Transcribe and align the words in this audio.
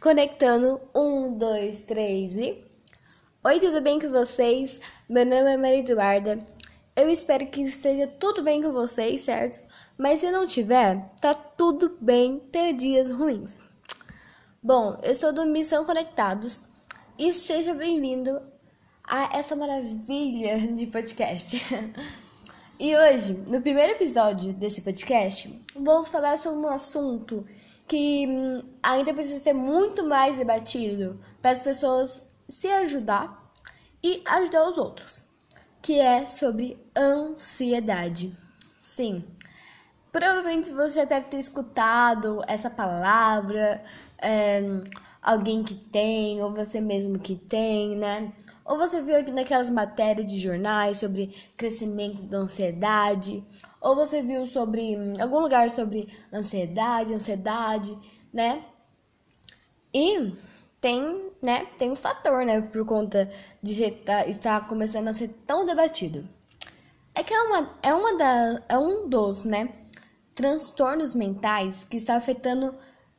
Conectando 0.00 0.80
um, 0.96 1.36
dois, 1.36 1.80
três 1.80 2.38
e. 2.38 2.64
Oi, 3.44 3.60
tudo 3.60 3.82
bem 3.82 4.00
com 4.00 4.08
vocês? 4.10 4.80
Meu 5.06 5.26
nome 5.26 5.52
é 5.52 5.58
Maria 5.58 5.80
Eduarda. 5.80 6.38
Eu 6.96 7.10
espero 7.10 7.46
que 7.46 7.60
esteja 7.60 8.06
tudo 8.06 8.42
bem 8.42 8.62
com 8.62 8.72
vocês, 8.72 9.20
certo? 9.20 9.60
Mas 9.98 10.20
se 10.20 10.30
não 10.30 10.46
tiver, 10.46 11.06
tá 11.20 11.34
tudo 11.34 11.98
bem 12.00 12.38
ter 12.50 12.72
dias 12.72 13.10
ruins. 13.10 13.60
Bom, 14.62 14.98
eu 15.02 15.14
sou 15.14 15.34
do 15.34 15.44
Missão 15.44 15.84
Conectados 15.84 16.64
e 17.18 17.34
seja 17.34 17.74
bem-vindo 17.74 18.40
a 19.04 19.36
essa 19.36 19.54
maravilha 19.54 20.66
de 20.66 20.86
podcast. 20.86 21.62
e 22.80 22.96
hoje, 22.96 23.34
no 23.50 23.60
primeiro 23.60 23.92
episódio 23.92 24.54
desse 24.54 24.80
podcast, 24.80 25.62
vamos 25.76 26.08
falar 26.08 26.38
sobre 26.38 26.58
um 26.58 26.68
assunto 26.68 27.44
que 27.90 28.24
hum, 28.24 28.62
ainda 28.80 29.12
precisa 29.12 29.42
ser 29.42 29.52
muito 29.52 30.04
mais 30.06 30.36
debatido 30.36 31.20
para 31.42 31.50
as 31.50 31.60
pessoas 31.60 32.24
se 32.48 32.68
ajudar 32.68 33.50
e 34.00 34.22
ajudar 34.24 34.68
os 34.68 34.78
outros, 34.78 35.24
que 35.82 35.98
é 35.98 36.24
sobre 36.28 36.78
ansiedade. 36.96 38.32
Sim, 38.80 39.24
provavelmente 40.12 40.70
você 40.70 41.00
já 41.00 41.04
deve 41.04 41.26
ter 41.26 41.40
escutado 41.40 42.40
essa 42.46 42.70
palavra, 42.70 43.82
é, 44.22 44.62
alguém 45.20 45.64
que 45.64 45.74
tem, 45.74 46.40
ou 46.44 46.54
você 46.54 46.80
mesmo 46.80 47.18
que 47.18 47.34
tem, 47.34 47.96
né? 47.96 48.32
Ou 48.70 48.78
você 48.78 49.02
viu 49.02 49.16
naquelas 49.32 49.68
matérias 49.68 50.30
de 50.30 50.38
jornais 50.38 50.98
sobre 50.98 51.34
crescimento 51.56 52.22
da 52.22 52.38
ansiedade, 52.38 53.44
ou 53.80 53.96
você 53.96 54.22
viu 54.22 54.46
sobre 54.46 54.96
hum, 54.96 55.14
algum 55.20 55.40
lugar 55.40 55.68
sobre 55.70 56.08
ansiedade, 56.32 57.12
ansiedade, 57.12 57.98
né? 58.32 58.64
E 59.92 60.32
tem, 60.80 61.32
né, 61.42 61.66
tem 61.76 61.90
um 61.90 61.96
fator, 61.96 62.44
né, 62.46 62.60
por 62.60 62.86
conta 62.86 63.28
de 63.60 63.82
estar 63.82 64.68
começando 64.68 65.08
a 65.08 65.12
ser 65.12 65.34
tão 65.44 65.64
debatido. 65.64 66.24
É 67.12 67.24
que 67.24 67.34
é 67.34 67.42
uma 67.42 67.74
é 67.82 67.92
uma 67.92 68.16
da 68.16 68.62
é 68.68 68.78
um 68.78 69.08
dos, 69.08 69.42
né, 69.42 69.74
transtornos 70.32 71.12
mentais 71.12 71.82
que 71.82 71.96
está 71.96 72.14
afetando 72.14 72.72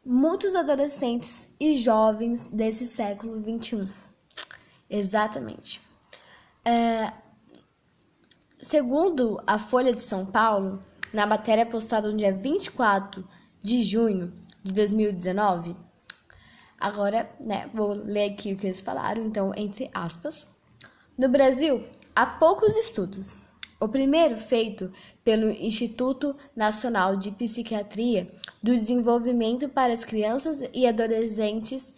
muitos 0.06 0.56
adolescentes 0.56 1.50
e 1.60 1.76
jovens 1.76 2.48
desse 2.48 2.88
século 2.88 3.42
21. 3.42 4.11
Exatamente. 4.92 5.80
É, 6.66 7.14
segundo 8.60 9.42
a 9.48 9.58
Folha 9.58 9.94
de 9.94 10.04
São 10.04 10.26
Paulo, 10.26 10.84
na 11.14 11.26
matéria 11.26 11.66
postada 11.66 12.12
no 12.12 12.18
dia 12.18 12.34
24 12.34 13.26
de 13.64 13.82
junho 13.84 14.34
de 14.62 14.74
2019, 14.74 15.78
agora, 16.78 17.32
né, 17.40 17.70
vou 17.74 17.94
ler 17.94 18.34
aqui 18.34 18.52
o 18.52 18.58
que 18.58 18.68
eles 18.68 18.82
falaram, 18.82 19.26
então, 19.26 19.54
entre 19.56 19.90
aspas. 19.94 20.46
No 21.18 21.30
Brasil, 21.30 21.88
há 22.14 22.26
poucos 22.26 22.76
estudos. 22.76 23.38
O 23.80 23.88
primeiro 23.88 24.38
feito 24.38 24.92
pelo 25.24 25.50
Instituto 25.50 26.36
Nacional 26.54 27.16
de 27.16 27.32
Psiquiatria 27.32 28.30
do 28.62 28.72
Desenvolvimento 28.72 29.70
para 29.70 29.94
as 29.94 30.04
Crianças 30.04 30.62
e 30.74 30.86
Adolescentes 30.86 31.94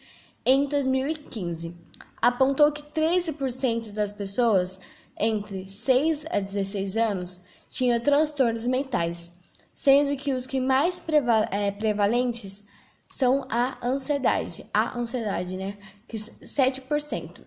em 0.46 0.68
2015 0.68 1.76
apontou 2.24 2.72
que 2.72 2.82
13% 2.82 3.92
das 3.92 4.14
pessoas 4.14 4.80
entre 5.20 5.68
6 5.68 6.26
a 6.32 6.40
16 6.40 6.96
anos 6.96 7.42
tinham 7.68 8.00
transtornos 8.00 8.66
mentais, 8.66 9.34
sendo 9.76 10.16
que 10.16 10.32
os 10.32 10.48
que 10.48 10.62
mais 10.62 11.00
preva 11.00 11.46
é, 11.52 11.70
prevalentes 11.70 12.66
são 13.10 13.46
a 13.50 13.78
ansiedade, 13.86 14.66
a 14.74 14.98
ansiedade, 14.98 15.58
né? 15.58 15.78
Que 16.08 16.16
7%. 16.16 17.42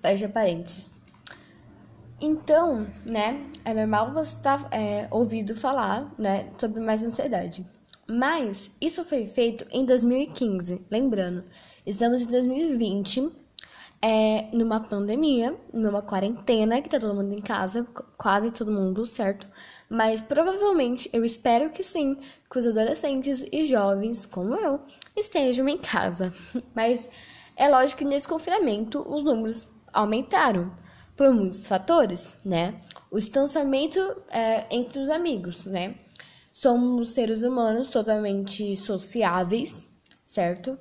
Fecha 0.00 0.28
parênteses. 0.28 0.92
Então, 2.20 2.86
né, 3.04 3.44
é 3.64 3.74
normal 3.74 4.12
você 4.12 4.36
estar 4.36 4.68
tá, 4.68 4.76
é, 4.76 5.08
ouvido 5.10 5.56
falar, 5.56 6.14
né, 6.16 6.48
sobre 6.58 6.78
mais 6.80 7.02
ansiedade. 7.02 7.66
Mas 8.08 8.70
isso 8.80 9.02
foi 9.02 9.26
feito 9.26 9.66
em 9.70 9.84
2015, 9.84 10.80
lembrando, 10.88 11.44
estamos 11.84 12.22
em 12.22 12.26
2020 12.26 13.39
é, 14.02 14.48
numa 14.52 14.80
pandemia, 14.80 15.54
numa 15.72 16.00
quarentena, 16.00 16.80
que 16.80 16.88
tá 16.88 16.98
todo 16.98 17.14
mundo 17.14 17.34
em 17.34 17.40
casa, 17.40 17.86
quase 18.16 18.50
todo 18.50 18.72
mundo, 18.72 19.04
certo? 19.04 19.46
Mas 19.88 20.20
provavelmente, 20.20 21.10
eu 21.12 21.24
espero 21.24 21.70
que 21.70 21.82
sim, 21.82 22.16
que 22.50 22.58
os 22.58 22.66
adolescentes 22.66 23.44
e 23.52 23.66
jovens, 23.66 24.24
como 24.24 24.54
eu, 24.54 24.80
estejam 25.14 25.68
em 25.68 25.76
casa. 25.76 26.32
Mas 26.74 27.08
é 27.56 27.68
lógico 27.68 27.98
que 27.98 28.04
nesse 28.04 28.26
confinamento 28.26 29.04
os 29.06 29.22
números 29.22 29.68
aumentaram 29.92 30.72
por 31.14 31.34
muitos 31.34 31.66
fatores, 31.66 32.34
né? 32.42 32.80
O 33.10 33.18
distanciamento 33.18 34.00
é, 34.30 34.64
entre 34.74 34.98
os 34.98 35.10
amigos, 35.10 35.66
né? 35.66 35.96
Somos 36.50 37.10
seres 37.10 37.42
humanos 37.42 37.90
totalmente 37.90 38.74
sociáveis, 38.76 39.86
certo? 40.24 40.78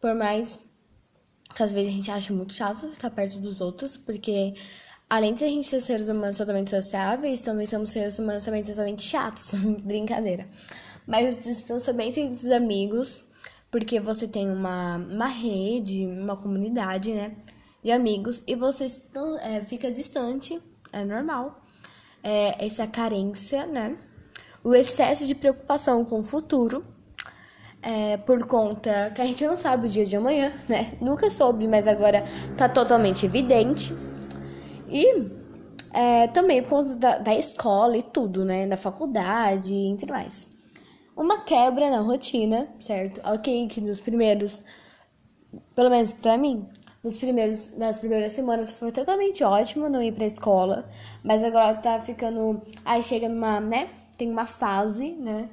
Por 0.00 0.14
mais 0.14 0.60
que 1.54 1.62
às 1.62 1.72
vezes 1.72 1.88
a 1.90 1.92
gente 1.92 2.10
acha 2.10 2.32
muito 2.32 2.52
chato 2.52 2.86
estar 2.86 3.10
perto 3.10 3.38
dos 3.38 3.60
outros, 3.60 3.96
porque 3.96 4.54
além 5.08 5.34
de 5.34 5.44
a 5.44 5.46
gente 5.46 5.66
ser 5.66 5.80
seres 5.80 6.08
humanos 6.08 6.38
totalmente 6.38 6.70
sociáveis, 6.70 7.40
também 7.40 7.66
somos 7.66 7.90
seres 7.90 8.18
humanos 8.18 8.44
também 8.44 8.62
totalmente 8.62 9.02
chatos. 9.02 9.52
Brincadeira. 9.84 10.48
Mas 11.06 11.36
o 11.36 11.40
distanciamento 11.40 12.18
entre 12.18 12.34
os 12.34 12.48
amigos, 12.48 13.24
porque 13.70 14.00
você 14.00 14.26
tem 14.26 14.50
uma, 14.50 14.96
uma 14.96 15.26
rede, 15.26 16.06
uma 16.06 16.36
comunidade, 16.36 17.12
né? 17.12 17.36
De 17.82 17.90
amigos, 17.90 18.40
e 18.46 18.54
você 18.54 18.86
é, 19.42 19.60
fica 19.62 19.90
distante, 19.90 20.60
é 20.92 21.04
normal. 21.04 21.62
É, 22.22 22.64
essa 22.64 22.86
carência, 22.86 23.66
né? 23.66 23.98
O 24.62 24.74
excesso 24.74 25.26
de 25.26 25.34
preocupação 25.34 26.04
com 26.04 26.20
o 26.20 26.24
futuro 26.24 26.84
é, 27.82 28.16
por 28.16 28.46
conta 28.46 29.10
que 29.14 29.20
a 29.20 29.24
gente 29.24 29.44
não 29.44 29.56
sabe 29.56 29.86
o 29.86 29.90
dia 29.90 30.06
de 30.06 30.14
amanhã, 30.14 30.52
né? 30.68 30.92
Nunca 31.00 31.28
soube, 31.28 31.66
mas 31.66 31.88
agora 31.88 32.24
tá 32.56 32.68
totalmente 32.68 33.26
evidente. 33.26 33.92
E 34.88 35.26
é, 35.92 36.28
também 36.28 36.62
por 36.62 36.70
conta 36.70 36.96
da, 36.96 37.18
da, 37.18 37.34
escola 37.34 37.96
e 37.96 38.02
tudo, 38.02 38.44
né? 38.44 38.66
Da 38.66 38.76
faculdade 38.76 39.74
e 39.74 39.96
tudo 39.96 40.12
mais. 40.12 40.46
Uma 41.16 41.40
quebra 41.40 41.90
na 41.90 42.00
rotina, 42.00 42.68
certo? 42.80 43.20
Ok, 43.28 43.66
que 43.68 43.80
nos 43.80 44.00
primeiros, 44.00 44.62
pelo 45.74 45.90
menos 45.90 46.12
pra 46.12 46.38
mim, 46.38 46.66
nos 47.02 47.16
primeiros, 47.16 47.76
nas 47.76 47.98
primeiras 47.98 48.32
semanas 48.32 48.70
foi 48.70 48.92
totalmente 48.92 49.42
ótimo 49.42 49.88
não 49.88 50.00
ir 50.00 50.12
pra 50.12 50.24
escola, 50.24 50.88
mas 51.22 51.42
agora 51.42 51.76
tá 51.76 52.00
ficando. 52.00 52.62
Aí 52.84 53.02
chega 53.02 53.28
numa, 53.28 53.60
né? 53.60 53.90
Tem 54.16 54.30
uma 54.30 54.46
fase, 54.46 55.10
né? 55.10 55.50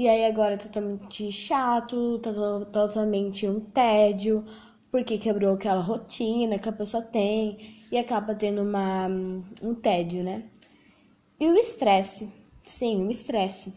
E 0.00 0.08
aí 0.08 0.24
agora 0.24 0.56
tá 0.56 0.64
totalmente 0.64 1.30
chato, 1.30 2.18
tá 2.20 2.32
totalmente 2.72 3.46
um 3.46 3.60
tédio, 3.60 4.42
porque 4.90 5.18
quebrou 5.18 5.52
aquela 5.52 5.82
rotina 5.82 6.58
que 6.58 6.70
a 6.70 6.72
pessoa 6.72 7.02
tem 7.02 7.58
e 7.92 7.98
acaba 7.98 8.34
tendo 8.34 8.62
uma, 8.62 9.08
um 9.62 9.74
tédio, 9.74 10.24
né? 10.24 10.44
E 11.38 11.46
o 11.46 11.54
estresse, 11.54 12.32
sim, 12.62 13.06
o 13.06 13.10
estresse. 13.10 13.74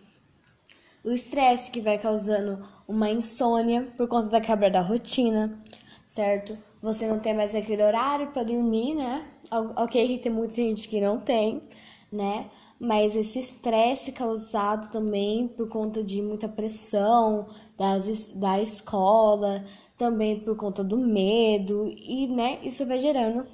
O 1.03 1.11
estresse 1.11 1.69
que 1.69 1.81
vai 1.81 1.97
causando 1.97 2.65
uma 2.87 3.09
insônia 3.09 3.91
por 3.97 4.07
conta 4.07 4.29
da 4.29 4.39
quebra 4.39 4.71
da 4.71 4.79
rotina, 4.79 5.61
certo? 6.05 6.57
Você 6.81 7.05
não 7.05 7.19
tem 7.19 7.33
mais 7.33 7.53
aquele 7.53 7.83
horário 7.83 8.31
para 8.31 8.43
dormir, 8.43 8.95
né? 8.95 9.27
Ok, 9.75 10.07
que 10.07 10.19
tem 10.19 10.31
muita 10.31 10.53
gente 10.53 10.87
que 10.87 11.01
não 11.01 11.19
tem, 11.19 11.61
né? 12.09 12.49
Mas 12.79 13.15
esse 13.15 13.39
estresse 13.39 14.11
causado 14.11 14.91
também 14.91 15.47
por 15.47 15.69
conta 15.69 16.03
de 16.03 16.21
muita 16.21 16.47
pressão 16.47 17.47
das, 17.77 18.27
da 18.35 18.61
escola, 18.61 19.63
também 19.97 20.39
por 20.39 20.55
conta 20.55 20.83
do 20.83 20.97
medo, 20.97 21.87
e 21.87 22.27
né, 22.27 22.59
isso 22.63 22.85
vai 22.85 22.99
gerando 22.99 23.45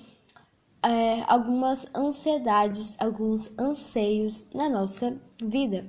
é, 0.82 1.24
algumas 1.28 1.86
ansiedades, 1.96 2.96
alguns 3.00 3.52
anseios 3.58 4.46
na 4.54 4.70
nossa 4.70 5.20
vida. 5.42 5.86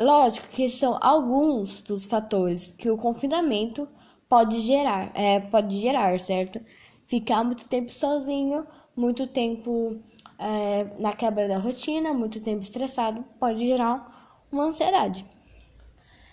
Lógico 0.00 0.48
que 0.48 0.68
são 0.68 0.98
alguns 1.00 1.80
dos 1.80 2.04
fatores 2.04 2.74
que 2.76 2.90
o 2.90 2.96
confinamento 2.96 3.88
pode 4.28 4.60
gerar, 4.60 5.12
é, 5.14 5.40
pode 5.40 5.78
gerar, 5.78 6.18
certo? 6.18 6.60
Ficar 7.04 7.44
muito 7.44 7.68
tempo 7.68 7.90
sozinho, 7.90 8.66
muito 8.96 9.26
tempo 9.26 10.00
é, 10.42 10.86
na 10.98 11.12
quebra 11.12 11.46
da 11.46 11.58
rotina, 11.58 12.12
muito 12.12 12.40
tempo 12.40 12.60
estressado, 12.60 13.24
pode 13.38 13.60
gerar 13.60 14.44
uma 14.50 14.64
ansiedade. 14.64 15.24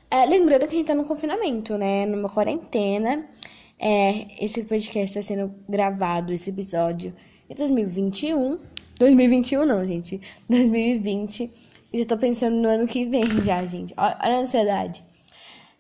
É, 0.10 0.26
lembrando 0.26 0.68
que 0.68 0.76
a 0.76 0.78
gente 0.78 0.88
tá 0.88 0.96
no 0.96 1.06
confinamento, 1.06 1.78
né? 1.78 2.06
Numa 2.06 2.30
quarentena. 2.30 3.30
É, 3.78 4.44
esse 4.44 4.64
podcast 4.64 5.18
está 5.18 5.22
sendo 5.22 5.54
gravado, 5.70 6.34
esse 6.34 6.50
episódio, 6.50 7.14
em 7.50 7.54
2021. 7.56 8.58
2021 8.98 9.66
não, 9.66 9.86
gente. 9.86 10.20
2020. 10.50 11.52
E 11.94 12.00
já 12.00 12.06
tô 12.06 12.18
pensando 12.18 12.56
no 12.56 12.68
ano 12.68 12.88
que 12.88 13.06
vem 13.06 13.24
já, 13.44 13.64
gente. 13.66 13.94
Olha 13.96 14.18
a 14.20 14.40
ansiedade. 14.40 15.04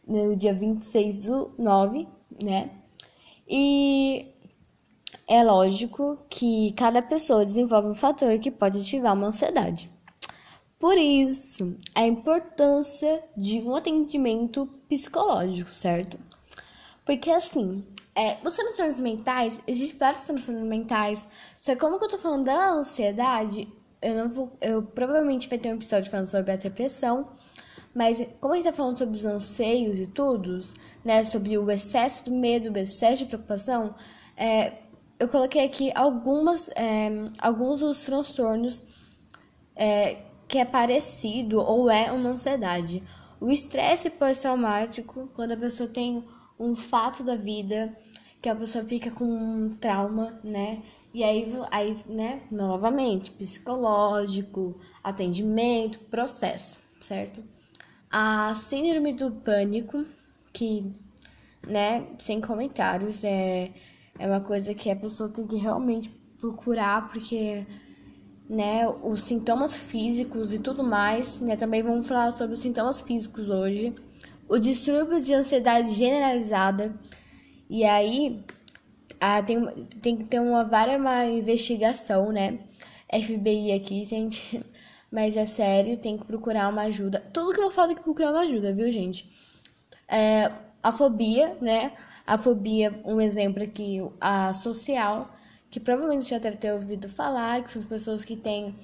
no 0.08 0.36
dia 0.36 0.54
26 0.54 1.26
do 1.26 1.52
9, 1.58 2.08
né? 2.42 2.70
E 3.48 4.28
é 5.30 5.44
lógico 5.44 6.18
que 6.28 6.74
cada 6.74 7.04
pessoa 7.04 7.46
desenvolve 7.46 7.88
um 7.88 7.94
fator 7.94 8.40
que 8.40 8.50
pode 8.50 8.80
ativar 8.80 9.14
uma 9.14 9.28
ansiedade. 9.28 9.88
Por 10.80 10.98
isso, 10.98 11.78
a 11.94 12.08
importância 12.08 13.24
de 13.38 13.60
um 13.60 13.76
atendimento 13.76 14.66
psicológico, 14.88 15.74
certo? 15.74 16.18
Porque 17.06 17.30
assim, 17.30 17.86
é, 18.16 18.38
os 18.44 18.56
transtornos 18.56 19.00
mentais, 19.00 19.62
existem 19.68 20.00
vários 20.00 20.24
transtornos 20.24 20.68
mentais, 20.68 21.28
só 21.62 21.74
que 21.76 21.80
como 21.80 22.00
que 22.00 22.06
eu 22.06 22.10
tô 22.10 22.18
falando 22.18 22.46
da 22.46 22.72
ansiedade, 22.72 23.68
eu 24.02 24.16
não 24.16 24.30
vou. 24.30 24.52
Eu 24.60 24.81
provavelmente 24.81 25.48
vai 25.48 25.60
ter 25.60 25.70
um 25.70 25.76
episódio 25.76 26.10
falando 26.10 26.26
sobre 26.26 26.52
a 26.52 26.56
depressão. 26.56 27.30
Mas 27.94 28.26
como 28.40 28.54
a 28.54 28.58
gente 28.58 28.66
tá 28.66 28.74
falando 28.74 28.98
sobre 28.98 29.16
os 29.18 29.26
anseios 29.26 30.00
e 30.00 30.08
tudo, 30.08 30.60
né? 31.04 31.24
Sobre 31.24 31.58
o 31.58 31.70
excesso 31.70 32.24
do 32.26 32.31
medo, 32.31 32.72
o 32.72 32.78
excesso 32.78 33.24
de 33.24 33.26
preocupação, 33.26 33.96
é, 34.38 34.74
eu 35.19 35.27
coloquei 35.27 35.66
aqui 35.66 35.92
algumas, 35.94 36.69
é, 36.69 37.10
alguns 37.39 37.81
dos 37.81 38.04
transtornos 38.04 38.88
é, 39.75 40.18
que 40.48 40.57
é 40.57 40.66
parecido 40.66 41.60
ou 41.60 41.89
é 41.89 42.12
uma 42.12 42.30
ansiedade. 42.30 43.04
O 43.39 43.51
estresse 43.51 44.10
pós-traumático, 44.10 45.30
quando 45.36 45.51
a 45.51 45.57
pessoa 45.57 45.89
tem 45.89 46.24
um 46.57 46.74
fato 46.74 47.24
da 47.24 47.36
vida 47.36 47.95
que 48.42 48.48
a 48.48 48.56
pessoa 48.56 48.83
fica 48.86 49.12
com 49.12 49.25
um 49.25 49.69
trauma, 49.69 50.39
né? 50.44 50.81
E 51.13 51.24
aí, 51.24 51.48
aí, 51.71 51.98
né, 52.07 52.42
novamente, 52.50 53.31
psicológico, 53.31 54.80
atendimento, 55.04 56.00
processo, 56.00 56.80
certo? 57.00 57.44
A 58.10 58.54
síndrome 58.56 59.13
do 59.13 59.31
pânico, 59.31 60.06
que, 60.54 60.89
né, 61.68 62.07
sem 62.18 62.39
comentários, 62.39 63.24
é, 63.24 63.71
é 64.19 64.27
uma 64.27 64.42
coisa 64.42 64.74
que 64.74 64.92
a 64.92 64.95
pessoa 64.95 65.30
tem 65.30 65.48
que 65.48 65.56
realmente 65.56 66.10
procurar, 66.38 67.10
porque, 67.10 67.66
né, 68.50 68.88
os 69.04 69.21
sintomas 69.21 69.75
físicos 69.75 70.54
e 70.54 70.60
tudo 70.60 70.83
mais, 70.83 71.39
né, 71.42 71.56
também 71.56 71.81
vamos 71.81 72.07
falar 72.07 72.31
sobre 72.31 72.54
os 72.54 72.60
sintomas 72.60 73.01
físicos 73.01 73.50
hoje. 73.50 73.95
O 74.48 74.60
distúrbio 74.60 75.21
de 75.21 75.33
ansiedade 75.33 75.92
generalizada, 75.92 76.94
e 77.69 77.86
aí 77.86 78.44
ah, 79.19 79.42
tem, 79.42 79.66
tem 80.01 80.18
que 80.18 80.25
ter 80.25 80.39
uma 80.39 80.63
várias 80.63 81.00
uma 81.00 81.25
investigação, 81.25 82.31
né? 82.31 82.60
FBI 83.12 83.74
aqui, 83.74 84.04
gente. 84.06 84.63
Mas 85.12 85.36
é 85.36 85.45
sério, 85.45 85.98
tem 85.98 86.18
que 86.18 86.25
procurar 86.25 86.69
uma 86.69 86.83
ajuda. 86.83 87.19
Tudo 87.33 87.54
que 87.54 87.62
eu 87.62 87.71
faço 87.71 87.88
tem 87.88 87.98
que 87.98 88.04
procurar 88.04 88.31
uma 88.31 88.42
ajuda, 88.42 88.74
viu, 88.74 88.92
gente? 88.92 89.27
É, 90.07 90.51
a 90.90 90.92
fobia, 90.92 91.58
né? 91.62 91.94
A 92.26 92.38
fobia, 92.38 93.02
um 93.06 93.20
exemplo 93.20 93.64
aqui, 93.64 94.00
a 94.20 94.54
social, 94.54 95.34
que 95.70 95.80
provavelmente 95.80 96.30
já 96.30 96.38
deve 96.38 96.58
ter 96.58 96.74
ouvido 96.74 97.08
falar, 97.10 97.64
que 97.64 97.72
são 97.72 97.84
pessoas 97.84 98.24
que 98.24 98.36
têm 98.36 98.76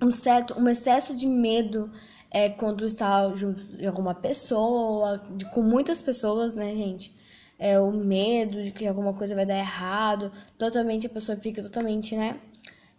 um 0.00 0.12
certo, 0.12 0.58
um 0.58 0.68
excesso 0.68 1.16
de 1.16 1.26
medo 1.26 1.90
é, 2.30 2.50
quando 2.50 2.84
está 2.84 3.32
junto 3.34 3.62
de 3.76 3.86
alguma 3.86 4.14
pessoa, 4.14 5.22
de, 5.36 5.44
com 5.46 5.62
muitas 5.62 6.00
pessoas, 6.00 6.54
né, 6.54 6.74
gente? 6.74 7.18
é, 7.60 7.78
o 7.78 7.92
medo 7.92 8.62
de 8.62 8.72
que 8.72 8.86
alguma 8.86 9.12
coisa 9.12 9.34
vai 9.34 9.44
dar 9.44 9.58
errado, 9.58 10.32
totalmente 10.56 11.06
a 11.06 11.10
pessoa 11.10 11.36
fica 11.36 11.62
totalmente, 11.62 12.16
né? 12.16 12.40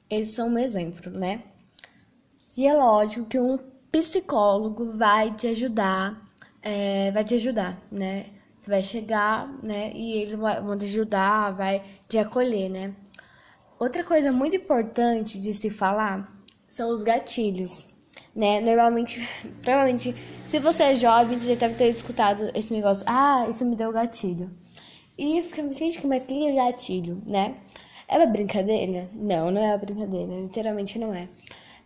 Eles 0.07 0.30
são 0.30 0.50
um 0.50 0.57
exemplo, 0.57 1.10
né? 1.10 1.44
E 2.56 2.68
é 2.68 2.74
lógico 2.74 3.25
que 3.25 3.39
um 3.39 3.57
psicólogo 3.92 4.92
vai 4.95 5.33
te 5.33 5.48
ajudar, 5.48 6.22
é, 6.61 7.11
vai 7.11 7.23
te 7.23 7.35
ajudar, 7.35 7.81
né? 7.91 8.25
Você 8.59 8.69
vai 8.69 8.83
chegar, 8.83 9.47
né? 9.63 9.91
E 9.93 10.13
eles 10.21 10.33
vão 10.33 10.77
te 10.77 10.85
ajudar, 10.85 11.51
vai 11.51 11.83
te 12.07 12.17
acolher, 12.17 12.69
né? 12.69 12.93
Outra 13.79 14.03
coisa 14.03 14.31
muito 14.31 14.55
importante 14.55 15.39
de 15.39 15.53
se 15.53 15.69
falar 15.71 16.31
são 16.67 16.91
os 16.91 17.01
gatilhos, 17.01 17.87
né? 18.35 18.61
Normalmente, 18.61 19.19
provavelmente, 19.63 20.15
se 20.47 20.59
você 20.59 20.83
é 20.83 20.95
jovem, 20.95 21.39
você 21.39 21.49
já 21.49 21.55
deve 21.55 21.75
ter 21.75 21.89
escutado 21.89 22.51
esse 22.55 22.71
negócio. 22.73 23.03
Ah, 23.07 23.47
isso 23.49 23.65
me 23.65 23.75
deu 23.75 23.91
gatilho. 23.91 24.51
E 25.17 25.41
fica, 25.41 25.71
gente, 25.73 26.05
mas 26.05 26.23
que 26.23 26.47
é 26.47 26.53
gatilho, 26.53 27.21
né? 27.25 27.55
É 28.07 28.17
uma 28.17 28.27
brincadeira? 28.27 29.09
Não, 29.13 29.49
não 29.49 29.61
é 29.61 29.69
uma 29.69 29.77
brincadeira. 29.77 30.41
Literalmente 30.41 30.99
não 30.99 31.13
é. 31.13 31.27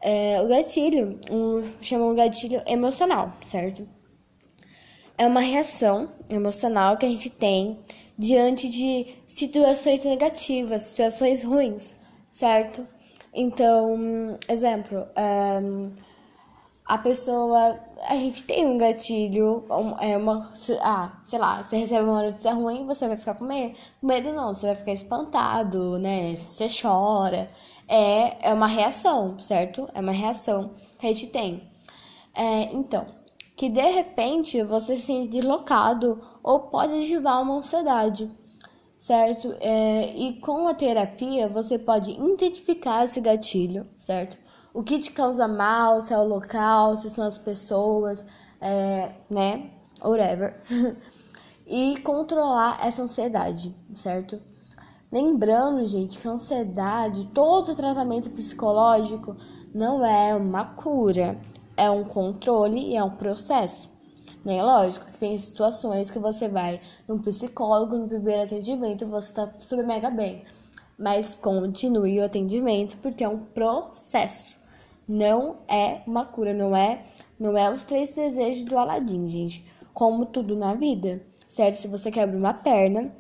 é 0.02 0.42
o 0.42 0.48
gatilho, 0.48 1.20
um, 1.32 1.64
chamam 1.82 2.16
gatilho 2.16 2.62
emocional, 2.68 3.34
certo? 3.42 3.88
É 5.18 5.26
uma 5.26 5.40
reação 5.40 6.10
emocional 6.30 6.98
que 6.98 7.06
a 7.06 7.10
gente 7.10 7.30
tem 7.30 7.80
diante 8.18 8.70
de 8.70 9.16
situações 9.26 10.04
negativas, 10.04 10.84
situações 10.84 11.44
ruins, 11.44 11.98
certo? 12.32 12.86
Então, 13.34 14.38
exemplo, 14.48 15.06
a 16.86 16.98
pessoa. 16.98 17.80
A 18.08 18.16
gente 18.16 18.44
tem 18.44 18.68
um 18.68 18.78
gatilho, 18.78 19.64
é 20.00 20.18
uma. 20.18 20.52
Ah, 20.82 21.22
sei 21.26 21.40
lá, 21.40 21.64
você 21.64 21.78
recebe 21.78 22.08
uma 22.08 22.24
notícia 22.24 22.54
ruim, 22.54 22.86
você 22.86 23.08
vai 23.08 23.18
ficar 23.18 23.34
com 23.34 23.46
medo. 23.46 23.76
Medo 24.02 24.32
não, 24.34 24.54
você 24.54 24.68
vai 24.68 24.76
ficar 24.76 24.94
espantado, 24.94 25.98
né? 26.00 26.36
Você 26.36 26.68
chora. 26.70 27.50
É, 27.88 28.50
é 28.50 28.54
uma 28.54 28.68
reação, 28.68 29.40
certo? 29.40 29.88
É 29.94 30.00
uma 30.00 30.12
reação 30.12 30.72
que 31.00 31.06
a 31.08 31.14
gente 31.14 31.28
tem. 31.28 31.62
É, 32.34 32.64
então, 32.74 33.06
que 33.56 33.70
de 33.70 33.82
repente 33.82 34.62
você 34.64 34.98
se 34.98 35.04
sente 35.04 35.30
deslocado 35.30 36.20
ou 36.44 36.62
pode 36.62 36.94
ativar 36.94 37.42
uma 37.42 37.58
ansiedade, 37.58 38.30
certo? 38.98 39.56
É, 39.60 40.14
e 40.16 40.40
com 40.40 40.68
a 40.68 40.74
terapia 40.74 41.48
você 41.48 41.78
pode 41.80 42.12
identificar 42.12 43.04
esse 43.04 43.22
gatilho, 43.22 43.88
certo? 43.98 44.38
o 44.76 44.84
que 44.84 45.00
te 45.00 45.14
causa 45.14 45.48
mal, 45.48 46.02
se 46.02 46.14
é 46.14 46.18
o 46.18 46.28
local, 46.28 46.98
se 46.98 47.10
são 47.10 47.26
as 47.26 47.38
pessoas, 47.38 48.26
é, 48.60 49.14
né? 49.30 49.72
Whatever. 50.04 50.62
e 51.66 51.98
controlar 52.02 52.86
essa 52.86 53.02
ansiedade, 53.02 53.74
certo? 53.96 54.38
Lembrando, 55.10 55.86
gente, 55.86 56.20
que 56.20 56.28
a 56.28 56.32
ansiedade, 56.32 57.28
todo 57.28 57.74
tratamento 57.74 58.30
psicológico 58.32 59.38
não 59.74 60.06
é 60.06 60.36
uma 60.36 60.66
cura, 60.66 61.40
é 61.78 61.90
um 61.90 62.04
controle 62.04 62.80
e 62.80 62.96
é 62.96 63.04
um 63.04 63.16
processo. 63.16 63.90
Né? 64.44 64.62
Lógico 64.64 65.06
que 65.06 65.20
tem 65.20 65.38
situações 65.38 66.10
que 66.10 66.20
você 66.20 66.48
vai 66.48 66.80
num 67.08 67.20
psicólogo, 67.20 67.98
no 67.98 68.08
primeiro 68.08 68.44
atendimento, 68.44 69.08
você 69.08 69.34
tá 69.34 69.54
super 69.60 69.86
mega 69.86 70.10
bem. 70.10 70.44
Mas 70.98 71.36
continue 71.36 72.20
o 72.20 72.26
atendimento 72.26 72.98
porque 72.98 73.24
é 73.24 73.30
um 73.30 73.40
processo 73.40 74.66
não 75.08 75.58
é 75.68 76.02
uma 76.08 76.26
cura, 76.26 76.54
não 76.54 76.76
é, 76.76 77.04
não 77.40 77.58
é 77.58 77.72
os 77.72 77.84
três 77.84 78.10
desejos 78.10 78.64
do 78.64 78.78
Aladim, 78.78 79.28
gente. 79.28 79.66
Como 79.94 80.26
tudo 80.26 80.56
na 80.56 80.74
vida, 80.74 81.22
certo? 81.48 81.76
Se 81.76 81.88
você 81.88 82.12
quebra 82.12 82.38
uma 82.38 82.54
perna, 82.54 83.16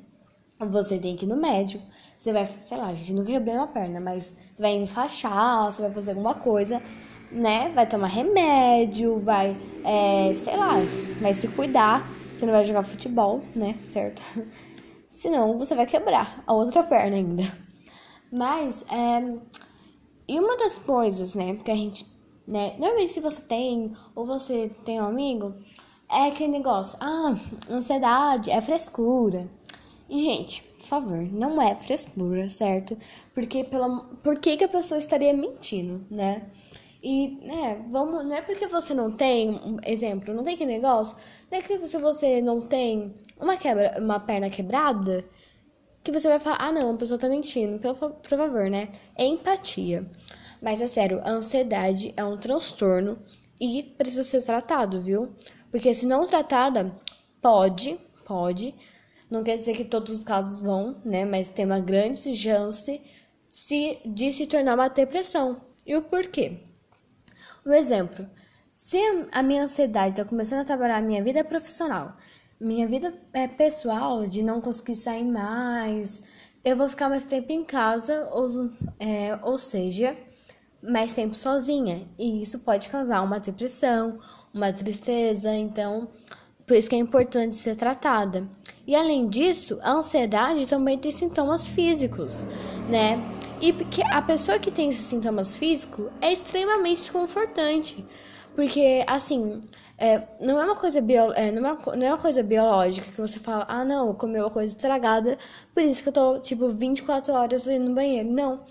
você 0.59 0.97
tem 0.97 1.15
que 1.15 1.25
ir 1.25 1.27
no 1.27 1.38
médico. 1.38 1.83
Você 2.17 2.33
vai, 2.33 2.45
sei 2.45 2.77
lá, 2.77 2.93
gente, 2.93 3.13
não 3.13 3.24
quebrei 3.24 3.55
uma 3.55 3.67
perna, 3.67 4.00
mas 4.00 4.35
você 4.53 4.62
vai 4.62 4.75
enfaixar, 4.75 5.71
você 5.71 5.81
vai 5.83 5.91
fazer 5.91 6.12
alguma 6.12 6.35
coisa, 6.35 6.81
né? 7.32 7.72
Vai 7.74 7.88
tomar 7.88 8.08
remédio, 8.08 9.20
vai, 9.20 9.58
é, 9.84 10.34
sei 10.34 10.55
lá, 10.58 10.74
vai 11.22 11.34
se 11.34 11.48
cuidar. 11.50 12.08
Você 12.36 12.46
não 12.46 12.53
vai 12.53 12.63
jogar 12.63 12.84
futebol, 12.84 13.41
né? 13.55 13.75
Certo? 13.79 14.22
Senão 15.08 15.58
você 15.58 15.74
vai 15.75 15.86
quebrar 15.86 16.44
a 16.46 16.53
outra 16.53 16.84
perna 16.84 17.15
ainda. 17.15 17.44
Mas, 18.32 18.86
é, 18.91 19.38
e 20.27 20.39
uma 20.39 20.58
das 20.58 20.77
coisas, 20.77 21.34
né, 21.34 21.55
que 21.55 21.72
a 21.72 21.75
gente, 21.75 22.05
né, 22.48 22.75
normalmente 22.77 23.12
se 23.12 23.20
você 23.20 23.41
tem 23.41 23.94
ou 24.13 24.25
você 24.25 24.70
tem 24.84 25.00
um 25.00 25.05
amigo, 25.05 25.53
é 26.12 26.27
aquele 26.27 26.51
negócio, 26.51 26.98
ah, 27.01 27.36
ansiedade 27.70 28.51
é 28.51 28.60
frescura. 28.62 29.50
E, 30.10 30.24
gente, 30.24 30.63
por 30.77 30.86
favor, 30.86 31.17
não 31.32 31.62
é 31.62 31.75
frescura, 31.75 32.50
certo? 32.50 32.98
Porque 33.34 33.63
pela, 33.63 34.01
por 34.24 34.38
que, 34.38 34.58
que 34.58 34.63
a 34.63 34.70
pessoa 34.70 35.00
estaria 35.00 35.34
mentindo, 35.34 36.05
né? 36.12 36.50
E, 37.07 37.38
né, 37.45 37.85
vamos, 37.88 38.25
não 38.25 38.35
é 38.35 38.41
porque 38.41 38.65
você 38.65 38.91
não 38.91 39.12
tem, 39.12 39.62
exemplo, 39.85 40.33
não 40.33 40.41
tem 40.41 40.55
aquele 40.55 40.71
negócio, 40.74 41.15
não 41.51 41.59
é 41.59 41.62
que 41.62 41.77
se 41.88 42.00
você 42.00 42.41
não 42.41 42.59
tem 42.59 43.13
uma 43.39 43.55
quebra, 43.57 43.91
uma 44.01 44.19
perna 44.19 44.50
quebrada, 44.50 45.24
que 46.03 46.12
você 46.12 46.27
vai 46.27 46.39
falar, 46.39 46.57
ah, 46.59 46.71
não, 46.71 46.95
a 46.95 46.97
pessoa 46.97 47.19
tá 47.19 47.29
mentindo. 47.29 47.77
Por, 47.79 48.09
por 48.09 48.27
favor, 48.27 48.71
né? 48.71 48.89
É 49.15 49.24
empatia. 49.24 50.03
Mas 50.59 50.81
é 50.81 50.88
sério, 50.88 51.21
a 51.24 51.29
ansiedade 51.29 52.12
é 52.17 52.25
um 52.25 52.38
transtorno 52.38 53.19
e 53.62 53.83
precisa 53.83 54.24
ser 54.24 54.41
tratado, 54.41 55.00
viu? 55.00 55.31
Porque 55.69 55.93
se 55.93 56.07
não 56.07 56.25
tratada, 56.25 56.91
pode, 57.39 58.00
pode, 58.25 58.74
não 59.29 59.43
quer 59.43 59.57
dizer 59.57 59.75
que 59.75 59.85
todos 59.85 60.17
os 60.17 60.24
casos 60.24 60.59
vão, 60.59 61.00
né? 61.05 61.24
Mas 61.24 61.50
tem 61.50 61.65
uma 61.65 61.79
grande 61.79 62.35
chance 62.35 63.00
de 64.05 64.33
se 64.33 64.47
tornar 64.47 64.74
uma 64.74 64.88
depressão. 64.88 65.62
E 65.85 65.95
o 65.95 66.01
porquê? 66.01 66.65
Um 67.65 67.74
exemplo. 67.74 68.29
Se 68.75 68.98
a 69.31 69.41
minha 69.41 69.63
ansiedade 69.63 70.10
está 70.10 70.24
começando 70.24 70.60
a 70.60 70.65
trabalhar 70.65 70.98
a 70.98 71.01
minha 71.01 71.24
vida 71.24 71.43
profissional, 71.43 72.15
minha 72.60 72.88
vida 72.88 73.12
é 73.34 73.48
pessoal, 73.48 74.27
de 74.27 74.43
não 74.43 74.62
conseguir 74.62 74.95
sair 74.95 75.24
mais, 75.24 76.22
eu 76.63 76.77
vou 76.77 76.88
ficar 76.88 77.10
mais 77.10 77.24
tempo 77.24 77.51
em 77.51 77.63
casa, 77.63 78.29
ou, 78.31 78.69
é, 79.00 79.39
ou 79.41 79.57
seja, 79.57 80.15
mais 80.79 81.12
tempo 81.12 81.34
sozinha. 81.34 82.07
E 82.19 82.39
isso 82.39 82.60
pode 82.60 82.88
causar 82.88 83.24
uma 83.24 83.39
depressão, 83.39 84.19
uma 84.53 84.72
tristeza, 84.72 85.51
então 85.55 86.07
por 86.67 86.77
isso 86.77 86.88
que 86.88 86.95
é 86.95 87.00
importante 87.00 87.55
ser 87.55 87.75
tratada. 87.75 88.48
E 88.86 88.95
além 88.95 89.27
disso, 89.27 89.79
a 89.81 89.93
ansiedade 89.93 90.67
também 90.67 91.00
tem 91.00 91.10
sintomas 91.10 91.65
físicos, 91.65 92.45
né? 92.91 93.17
E 93.65 93.74
porque 93.74 94.03
a 94.03 94.22
pessoa 94.22 94.60
que 94.60 94.69
tem 94.69 94.89
esses 94.89 95.07
sintomas 95.07 95.55
físicos 95.55 96.12
é 96.22 96.31
extremamente 96.31 97.00
desconfortante. 97.00 98.05
Porque, 98.53 99.03
assim, 99.07 99.60
é, 99.98 100.22
não 100.39 100.62
é 100.62 100.65
uma 100.65 100.75
coisa 100.75 101.01
bio, 101.01 101.34
é, 101.34 101.51
não, 101.51 101.67
é 101.67 101.98
não 101.98 102.07
é 102.07 102.12
uma 102.12 102.22
coisa 102.22 102.43
biológica 102.43 103.10
que 103.10 103.19
você 103.19 103.39
fala, 103.39 103.65
ah, 103.67 103.84
não, 103.84 104.10
eu 104.10 104.13
comi 104.13 104.38
uma 104.38 104.51
coisa 104.51 104.72
estragada, 104.72 105.36
por 105.74 105.81
isso 105.81 106.03
que 106.03 106.10
eu 106.10 106.13
tô, 106.13 106.39
tipo, 106.39 106.69
24 106.69 107.34
horas 107.34 107.65
indo 107.65 107.89
no 107.89 107.95
banheiro. 107.95 108.29
Não. 108.29 108.62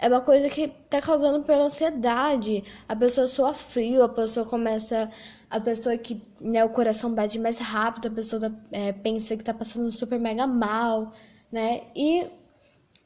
É 0.00 0.08
uma 0.08 0.20
coisa 0.20 0.48
que 0.48 0.66
tá 0.66 1.00
causando 1.00 1.44
pela 1.44 1.66
ansiedade. 1.66 2.64
A 2.88 2.96
pessoa 2.96 3.28
soa 3.28 3.54
frio, 3.54 4.02
a 4.02 4.08
pessoa 4.08 4.44
começa. 4.44 5.08
A 5.48 5.60
pessoa 5.60 5.96
que, 5.96 6.20
né, 6.40 6.64
o 6.64 6.70
coração 6.70 7.14
bate 7.14 7.38
mais 7.38 7.58
rápido, 7.58 8.08
a 8.08 8.10
pessoa 8.10 8.40
tá, 8.40 8.50
é, 8.72 8.92
pensa 8.92 9.36
que 9.36 9.44
tá 9.44 9.54
passando 9.54 9.88
super 9.92 10.18
mega 10.18 10.44
mal, 10.44 11.12
né? 11.52 11.82
E 11.94 12.26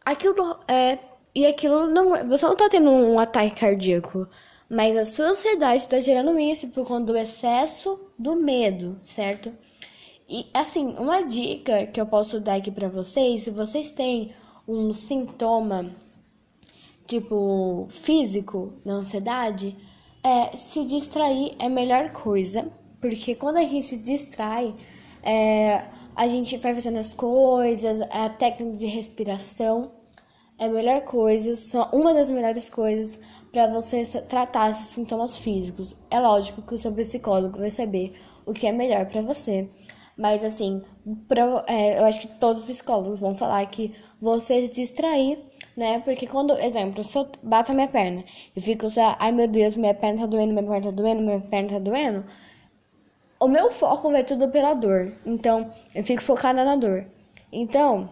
aquilo 0.06 0.58
é. 0.68 0.98
E 1.34 1.46
aquilo 1.46 1.86
não. 1.88 2.14
É, 2.14 2.24
você 2.24 2.46
não 2.46 2.56
tá 2.56 2.68
tendo 2.68 2.90
um 2.90 3.18
ataque 3.18 3.60
cardíaco. 3.60 4.28
Mas 4.68 4.96
a 4.96 5.04
sua 5.04 5.26
ansiedade 5.26 5.82
está 5.82 6.00
gerando 6.00 6.38
isso 6.38 6.68
por 6.68 6.86
conta 6.86 7.12
do 7.12 7.18
excesso 7.18 8.00
do 8.18 8.34
medo, 8.34 8.98
certo? 9.04 9.52
E 10.28 10.46
assim, 10.54 10.94
uma 10.98 11.20
dica 11.20 11.86
que 11.86 12.00
eu 12.00 12.06
posso 12.06 12.40
dar 12.40 12.54
aqui 12.54 12.70
para 12.70 12.88
vocês, 12.88 13.42
se 13.42 13.50
vocês 13.50 13.90
têm 13.90 14.32
um 14.66 14.92
sintoma 14.92 15.90
tipo 17.06 17.86
físico 17.90 18.72
da 18.84 18.92
ansiedade, 18.94 19.76
é 20.22 20.56
se 20.56 20.84
distrair 20.86 21.54
é 21.58 21.66
a 21.66 21.68
melhor 21.68 22.10
coisa, 22.12 22.72
porque 23.00 23.34
quando 23.34 23.58
a 23.58 23.62
gente 23.62 23.84
se 23.84 24.02
distrai, 24.02 24.74
é, 25.22 25.84
a 26.16 26.26
gente 26.26 26.56
vai 26.56 26.74
fazendo 26.74 26.98
as 26.98 27.12
coisas, 27.12 28.00
a 28.10 28.30
técnica 28.30 28.78
de 28.78 28.86
respiração 28.86 29.92
é 30.58 30.66
a 30.66 30.68
melhor 30.68 31.02
coisa, 31.02 31.54
são 31.56 31.88
uma 31.92 32.14
das 32.14 32.30
melhores 32.30 32.70
coisas 32.70 33.18
para 33.52 33.66
você 33.68 34.04
tratar 34.22 34.70
esses 34.70 34.86
sintomas 34.86 35.38
físicos. 35.38 35.96
É 36.10 36.20
lógico 36.20 36.62
que 36.62 36.74
o 36.74 36.78
seu 36.78 36.92
psicólogo 36.92 37.58
vai 37.58 37.70
saber 37.70 38.14
o 38.46 38.52
que 38.52 38.66
é 38.66 38.72
melhor 38.72 39.06
para 39.06 39.22
você. 39.22 39.68
Mas 40.16 40.44
assim, 40.44 40.82
pra, 41.26 41.64
é, 41.66 41.98
eu 41.98 42.04
acho 42.04 42.20
que 42.20 42.28
todos 42.38 42.62
os 42.62 42.66
psicólogos 42.66 43.18
vão 43.18 43.34
falar 43.34 43.66
que 43.66 43.92
você 44.20 44.64
se 44.66 44.72
distrair, 44.72 45.38
né? 45.76 45.98
Porque 46.00 46.26
quando, 46.26 46.56
exemplo, 46.58 47.02
se 47.02 47.18
eu 47.18 47.28
bato 47.42 47.72
a 47.72 47.74
minha 47.74 47.88
perna 47.88 48.24
e 48.54 48.60
fico 48.60 48.88
só, 48.88 49.16
ai 49.18 49.32
meu 49.32 49.48
Deus, 49.48 49.76
minha 49.76 49.94
perna 49.94 50.20
tá 50.20 50.26
doendo, 50.26 50.52
minha 50.52 50.62
perna 50.62 50.82
tá 50.82 50.90
doendo, 50.92 51.20
minha 51.20 51.40
perna 51.40 51.68
tá 51.68 51.78
doendo, 51.80 52.24
o 53.40 53.48
meu 53.48 53.70
foco 53.70 54.10
vai 54.10 54.22
tudo 54.22 54.48
pela 54.48 54.74
dor. 54.74 55.12
Então, 55.26 55.70
eu 55.94 56.04
fico 56.04 56.22
focada 56.22 56.64
na 56.64 56.76
dor. 56.76 57.06
Então, 57.52 58.08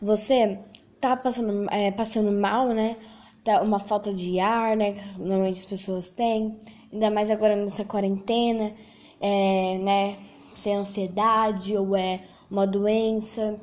você 0.00 0.58
tá 1.02 1.16
passando, 1.16 1.68
é, 1.70 1.90
passando 1.90 2.30
mal, 2.30 2.68
né? 2.68 2.96
Tá 3.42 3.60
uma 3.60 3.80
falta 3.80 4.12
de 4.12 4.38
ar, 4.38 4.76
né? 4.76 4.94
Normalmente 5.18 5.58
as 5.58 5.64
pessoas 5.64 6.08
têm. 6.08 6.56
Ainda 6.92 7.10
mais 7.10 7.28
agora 7.28 7.56
nessa 7.56 7.84
quarentena, 7.84 8.72
é, 9.20 9.78
né? 9.78 10.16
Se 10.54 10.70
é 10.70 10.74
ansiedade 10.76 11.76
ou 11.76 11.96
é 11.96 12.20
uma 12.48 12.66
doença. 12.66 13.58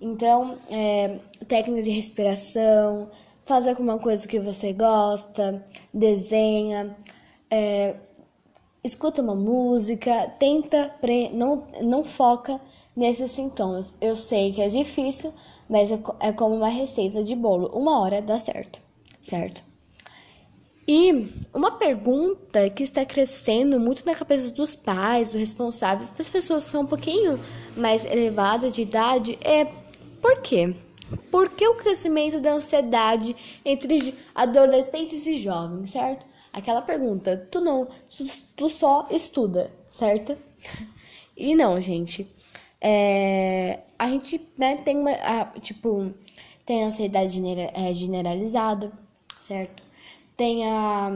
Então, 0.00 0.56
é, 0.70 1.18
técnica 1.48 1.82
de 1.82 1.90
respiração, 1.90 3.10
fazer 3.44 3.70
alguma 3.70 3.98
coisa 3.98 4.28
que 4.28 4.38
você 4.38 4.72
gosta, 4.72 5.64
desenha, 5.92 6.96
é, 7.50 7.96
escuta 8.84 9.20
uma 9.20 9.34
música, 9.34 10.28
tenta, 10.38 10.94
pre, 11.00 11.30
não, 11.30 11.64
não 11.82 12.04
foca 12.04 12.60
nesses 12.94 13.32
sintomas. 13.32 13.94
Eu 14.00 14.14
sei 14.14 14.52
que 14.52 14.60
é 14.60 14.68
difícil, 14.68 15.32
mas 15.74 15.90
é, 15.90 15.98
é 16.20 16.32
como 16.32 16.54
uma 16.54 16.68
receita 16.68 17.24
de 17.24 17.34
bolo. 17.34 17.68
Uma 17.76 17.98
hora 18.00 18.22
dá 18.22 18.38
certo, 18.38 18.80
certo? 19.20 19.60
E 20.86 21.28
uma 21.52 21.72
pergunta 21.72 22.70
que 22.70 22.84
está 22.84 23.04
crescendo 23.04 23.80
muito 23.80 24.06
na 24.06 24.14
cabeça 24.14 24.52
dos 24.52 24.76
pais, 24.76 25.32
dos 25.32 25.40
responsáveis, 25.40 26.10
das 26.10 26.30
pessoas 26.30 26.64
que 26.64 26.70
são 26.70 26.82
um 26.82 26.86
pouquinho 26.86 27.40
mais 27.76 28.04
elevadas 28.04 28.76
de 28.76 28.82
idade 28.82 29.36
é 29.42 29.64
por 30.22 30.40
quê? 30.42 30.76
Por 31.28 31.48
que 31.48 31.66
o 31.66 31.74
crescimento 31.74 32.38
da 32.38 32.52
ansiedade 32.52 33.34
entre 33.64 34.14
adolescentes 34.32 35.26
e 35.26 35.36
jovens, 35.38 35.90
certo? 35.90 36.24
Aquela 36.52 36.82
pergunta, 36.82 37.48
tu 37.50 37.60
não, 37.60 37.88
tu 38.54 38.68
só 38.68 39.08
estuda, 39.10 39.72
certo? 39.90 40.38
E 41.36 41.52
não, 41.52 41.80
gente. 41.80 42.28
É, 42.86 43.80
a 43.98 44.06
gente 44.08 44.46
né, 44.58 44.76
tem 44.76 44.98
uma. 44.98 45.12
A, 45.12 45.46
tipo, 45.58 46.12
tem 46.66 46.84
a 46.84 46.88
ansiedade 46.88 47.40
é, 47.72 47.90
generalizada, 47.94 48.92
certo? 49.40 49.82
Tem 50.36 50.66
a. 50.66 51.10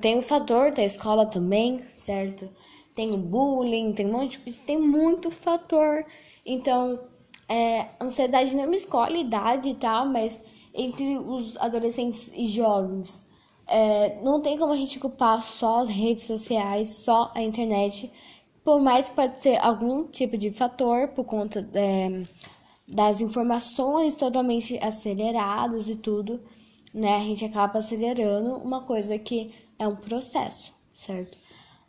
Tem 0.00 0.18
o 0.18 0.22
fator 0.22 0.72
da 0.72 0.82
escola 0.82 1.26
também, 1.26 1.82
certo? 1.98 2.48
Tem 2.94 3.12
o 3.12 3.18
bullying, 3.18 3.92
tem 3.92 4.06
um 4.06 4.12
monte 4.12 4.32
de 4.32 4.38
coisa, 4.38 4.58
tem 4.64 4.78
muito 4.80 5.30
fator. 5.30 6.06
Então, 6.46 6.98
é, 7.46 7.88
ansiedade 8.00 8.56
não 8.56 8.72
escolhe 8.72 9.20
idade 9.20 9.68
e 9.68 9.74
tal, 9.74 10.06
mas 10.06 10.40
entre 10.72 11.18
os 11.18 11.58
adolescentes 11.58 12.32
e 12.34 12.46
jovens, 12.46 13.26
é, 13.68 14.18
não 14.22 14.40
tem 14.40 14.56
como 14.56 14.72
a 14.72 14.76
gente 14.76 14.98
culpar 14.98 15.42
só 15.42 15.80
as 15.80 15.90
redes 15.90 16.24
sociais, 16.24 16.88
só 16.88 17.30
a 17.34 17.42
internet 17.42 18.10
por 18.64 18.80
mais 18.80 19.08
que 19.08 19.16
pode 19.16 19.38
ser 19.38 19.56
algum 19.58 20.04
tipo 20.04 20.36
de 20.36 20.50
fator 20.50 21.08
por 21.08 21.24
conta 21.24 21.68
é, 21.74 22.24
das 22.86 23.20
informações 23.20 24.14
totalmente 24.14 24.78
aceleradas 24.82 25.88
e 25.88 25.96
tudo, 25.96 26.40
né? 26.92 27.16
A 27.16 27.20
gente 27.20 27.44
acaba 27.44 27.78
acelerando 27.78 28.56
uma 28.56 28.82
coisa 28.82 29.18
que 29.18 29.52
é 29.78 29.86
um 29.86 29.96
processo, 29.96 30.72
certo? 30.94 31.38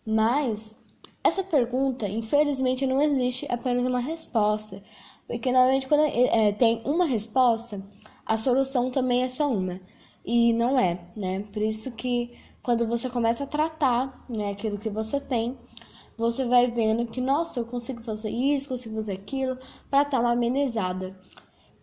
Mas 0.05 0.75
essa 1.23 1.43
pergunta, 1.43 2.07
infelizmente, 2.07 2.87
não 2.87 3.01
existe 3.01 3.45
apenas 3.49 3.85
uma 3.85 3.99
resposta, 3.99 4.81
porque 5.27 5.51
normalmente 5.51 5.87
quando 5.87 6.03
é, 6.03 6.51
tem 6.51 6.81
uma 6.85 7.05
resposta, 7.05 7.81
a 8.25 8.37
solução 8.37 8.89
também 8.89 9.23
é 9.23 9.29
só 9.29 9.51
uma 9.51 9.79
e 10.25 10.53
não 10.53 10.79
é, 10.79 10.99
né? 11.15 11.43
Por 11.51 11.61
isso 11.61 11.91
que 11.93 12.31
quando 12.63 12.87
você 12.87 13.09
começa 13.09 13.43
a 13.43 13.47
tratar, 13.47 14.25
né, 14.29 14.51
aquilo 14.51 14.77
que 14.77 14.89
você 14.89 15.19
tem, 15.19 15.57
você 16.21 16.45
vai 16.45 16.67
vendo 16.67 17.07
que, 17.07 17.19
nossa, 17.19 17.59
eu 17.59 17.65
consigo 17.65 18.01
fazer 18.03 18.29
isso, 18.29 18.69
consigo 18.69 18.95
fazer 18.95 19.13
aquilo, 19.13 19.57
para 19.89 20.03
dar 20.03 20.21
uma 20.21 20.33
amenizada. 20.33 21.19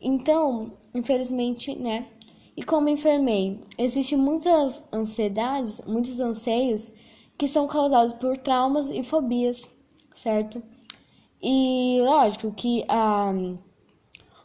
Então, 0.01 0.73
infelizmente, 0.95 1.77
né? 1.77 2.07
E 2.57 2.63
como 2.63 2.89
enfermei, 2.89 3.61
existem 3.77 4.17
muitas 4.17 4.83
ansiedades, 4.93 5.81
muitos 5.87 6.19
anseios 6.21 6.93
que 7.37 7.49
são 7.49 7.67
causados 7.67 8.13
por 8.13 8.37
traumas 8.37 8.91
e 8.91 9.03
fobias, 9.03 9.69
certo? 10.15 10.63
E 11.43 11.99
lógico 12.01 12.53
que 12.53 12.85
ah, 12.89 13.33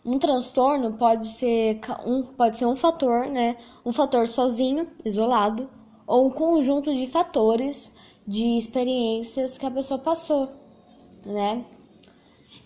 um 0.06 0.20
transtorno 0.20 0.94
pode 0.94 1.26
ser 1.26 1.80
um, 2.06 2.24
pode 2.24 2.58
ser 2.58 2.66
um 2.66 2.76
fator, 2.76 3.28
né? 3.28 3.58
Um 3.86 3.92
fator 3.92 4.28
sozinho, 4.28 4.88
isolado, 5.06 5.70
ou 6.06 6.28
um 6.28 6.30
conjunto 6.30 6.94
de 6.94 7.08
fatores 7.08 7.92
de 8.28 8.58
experiências 8.58 9.58
que 9.58 9.66
a 9.66 9.72
pessoa 9.72 10.00
passou, 10.00 10.52
né? 11.26 11.66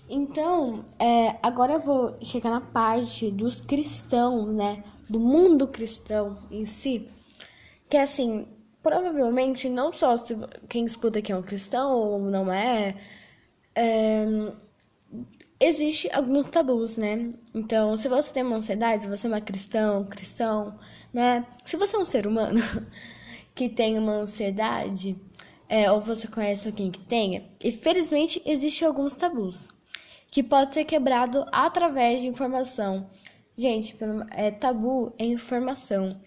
Então, 0.10 0.86
é, 1.00 1.38
agora 1.44 1.74
eu 1.74 1.80
vou 1.80 2.18
chegar 2.22 2.50
na 2.50 2.62
parte 2.62 3.30
dos 3.32 3.60
cristãos, 3.60 4.56
né? 4.56 4.84
Do 5.10 5.20
mundo 5.20 5.68
cristão 5.68 6.38
em 6.50 6.66
si. 6.66 7.08
Que 7.90 7.98
é 7.98 8.04
assim, 8.04 8.48
provavelmente 8.82 9.70
não 9.70 9.92
só 9.92 10.16
se 10.16 10.36
quem 10.70 10.86
escuta 10.86 11.20
aqui 11.20 11.32
é 11.32 11.38
um 11.38 11.42
cristão 11.42 11.92
ou 11.92 12.20
não 12.20 12.52
é, 12.52 12.96
é 13.76 14.26
existe 15.60 16.10
alguns 16.14 16.46
tabus, 16.46 16.98
né? 16.98 17.30
Então, 17.54 17.96
se 17.98 18.08
você 18.08 18.32
tem 18.34 18.44
uma 18.44 18.58
ansiedade, 18.58 19.04
se 19.04 19.10
você 19.10 19.28
é 19.28 19.30
uma 19.30 19.42
cristão, 19.42 20.06
cristão, 20.06 20.78
né? 21.14 21.46
Se 21.66 21.78
você 21.78 21.96
é 21.96 22.00
um 22.00 22.06
ser 22.06 22.28
humano 22.28 22.62
que 23.56 23.68
tem 23.70 23.98
uma 23.98 24.14
ansiedade, 24.14 25.20
é, 25.70 25.92
ou 25.92 26.00
você 26.00 26.28
conhece 26.28 26.68
alguém 26.68 26.92
que 26.92 27.00
tenha, 27.00 27.44
infelizmente 27.64 28.42
existem 28.46 28.88
alguns 28.88 29.14
tabus 29.14 29.68
que 30.30 30.44
pode 30.44 30.74
ser 30.74 30.86
quebrado 30.86 31.46
através 31.52 32.22
de 32.22 32.28
informação. 32.28 33.10
Gente, 33.56 33.96
é, 34.32 34.52
tabu 34.52 35.14
é 35.18 35.26
informação. 35.26 36.20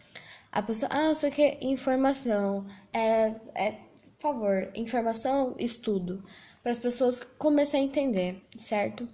A 0.51 0.63
pessoa, 0.63 0.91
ah, 0.93 1.13
isso 1.13 1.27
aqui 1.27 1.43
é 1.43 1.59
informação. 1.63 2.67
É, 2.93 3.35
é, 3.55 3.71
por 4.19 4.35
favor, 4.35 4.71
informação, 4.75 5.55
estudo. 5.59 6.25
para 6.63 6.73
as 6.73 6.79
pessoas 6.79 7.21
começarem 7.39 7.87
a 7.87 7.89
entender, 7.89 8.43
certo? 8.57 9.09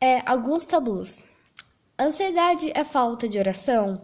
É, 0.00 0.22
alguns 0.24 0.64
tabus. 0.64 1.22
Ansiedade 1.98 2.72
é 2.74 2.84
falta 2.84 3.28
de 3.28 3.38
oração? 3.38 4.00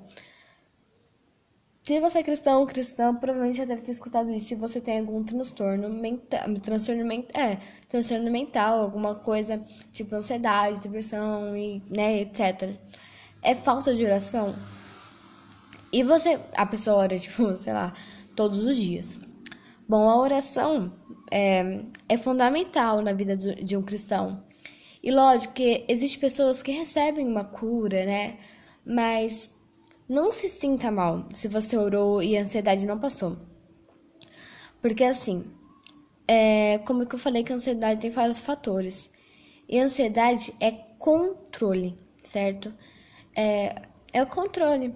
Se 1.82 1.98
você 1.98 2.20
é 2.20 2.22
cristão 2.22 2.60
ou 2.60 2.66
cristã, 2.66 3.12
provavelmente 3.12 3.58
já 3.58 3.64
deve 3.64 3.82
ter 3.82 3.90
escutado 3.90 4.32
isso. 4.32 4.46
Se 4.46 4.54
você 4.54 4.80
tem 4.80 5.00
algum 5.00 5.24
transtorno 5.24 5.88
mental, 5.88 6.54
transtorno, 6.62 7.12
é, 7.34 7.58
transtorno 7.88 8.30
mental, 8.30 8.80
alguma 8.82 9.16
coisa 9.16 9.60
tipo 9.92 10.14
ansiedade, 10.14 10.80
depressão 10.80 11.56
e, 11.56 11.82
né, 11.90 12.20
etc. 12.20 12.76
É 13.42 13.52
falta 13.52 13.96
de 13.96 14.04
oração? 14.04 14.54
E 15.92 16.04
você, 16.04 16.38
a 16.56 16.64
pessoa 16.64 16.98
ora, 16.98 17.18
tipo, 17.18 17.54
sei 17.56 17.72
lá, 17.72 17.92
todos 18.36 18.64
os 18.64 18.76
dias. 18.76 19.18
Bom, 19.88 20.08
a 20.08 20.16
oração 20.16 20.92
é, 21.32 21.82
é 22.08 22.16
fundamental 22.16 23.02
na 23.02 23.12
vida 23.12 23.36
de 23.36 23.76
um 23.76 23.82
cristão. 23.82 24.44
E 25.02 25.10
lógico 25.10 25.54
que 25.54 25.84
existem 25.88 26.20
pessoas 26.20 26.62
que 26.62 26.70
recebem 26.70 27.26
uma 27.26 27.42
cura, 27.42 28.06
né? 28.06 28.38
Mas 28.86 29.56
não 30.12 30.30
se 30.30 30.46
sinta 30.46 30.90
mal 30.90 31.26
se 31.32 31.48
você 31.48 31.74
orou 31.74 32.22
e 32.22 32.36
a 32.36 32.42
ansiedade 32.42 32.86
não 32.86 32.98
passou. 32.98 33.38
Porque 34.82 35.04
assim, 35.04 35.42
é, 36.28 36.78
como 36.84 37.06
que 37.06 37.14
eu 37.14 37.18
falei 37.18 37.42
que 37.42 37.50
a 37.50 37.56
ansiedade 37.56 38.00
tem 38.00 38.10
vários 38.10 38.38
fatores. 38.38 39.10
E 39.66 39.80
a 39.80 39.84
ansiedade 39.84 40.54
é 40.60 40.70
controle, 40.98 41.98
certo? 42.22 42.74
É, 43.34 43.88
é 44.12 44.22
o 44.22 44.26
controle. 44.26 44.94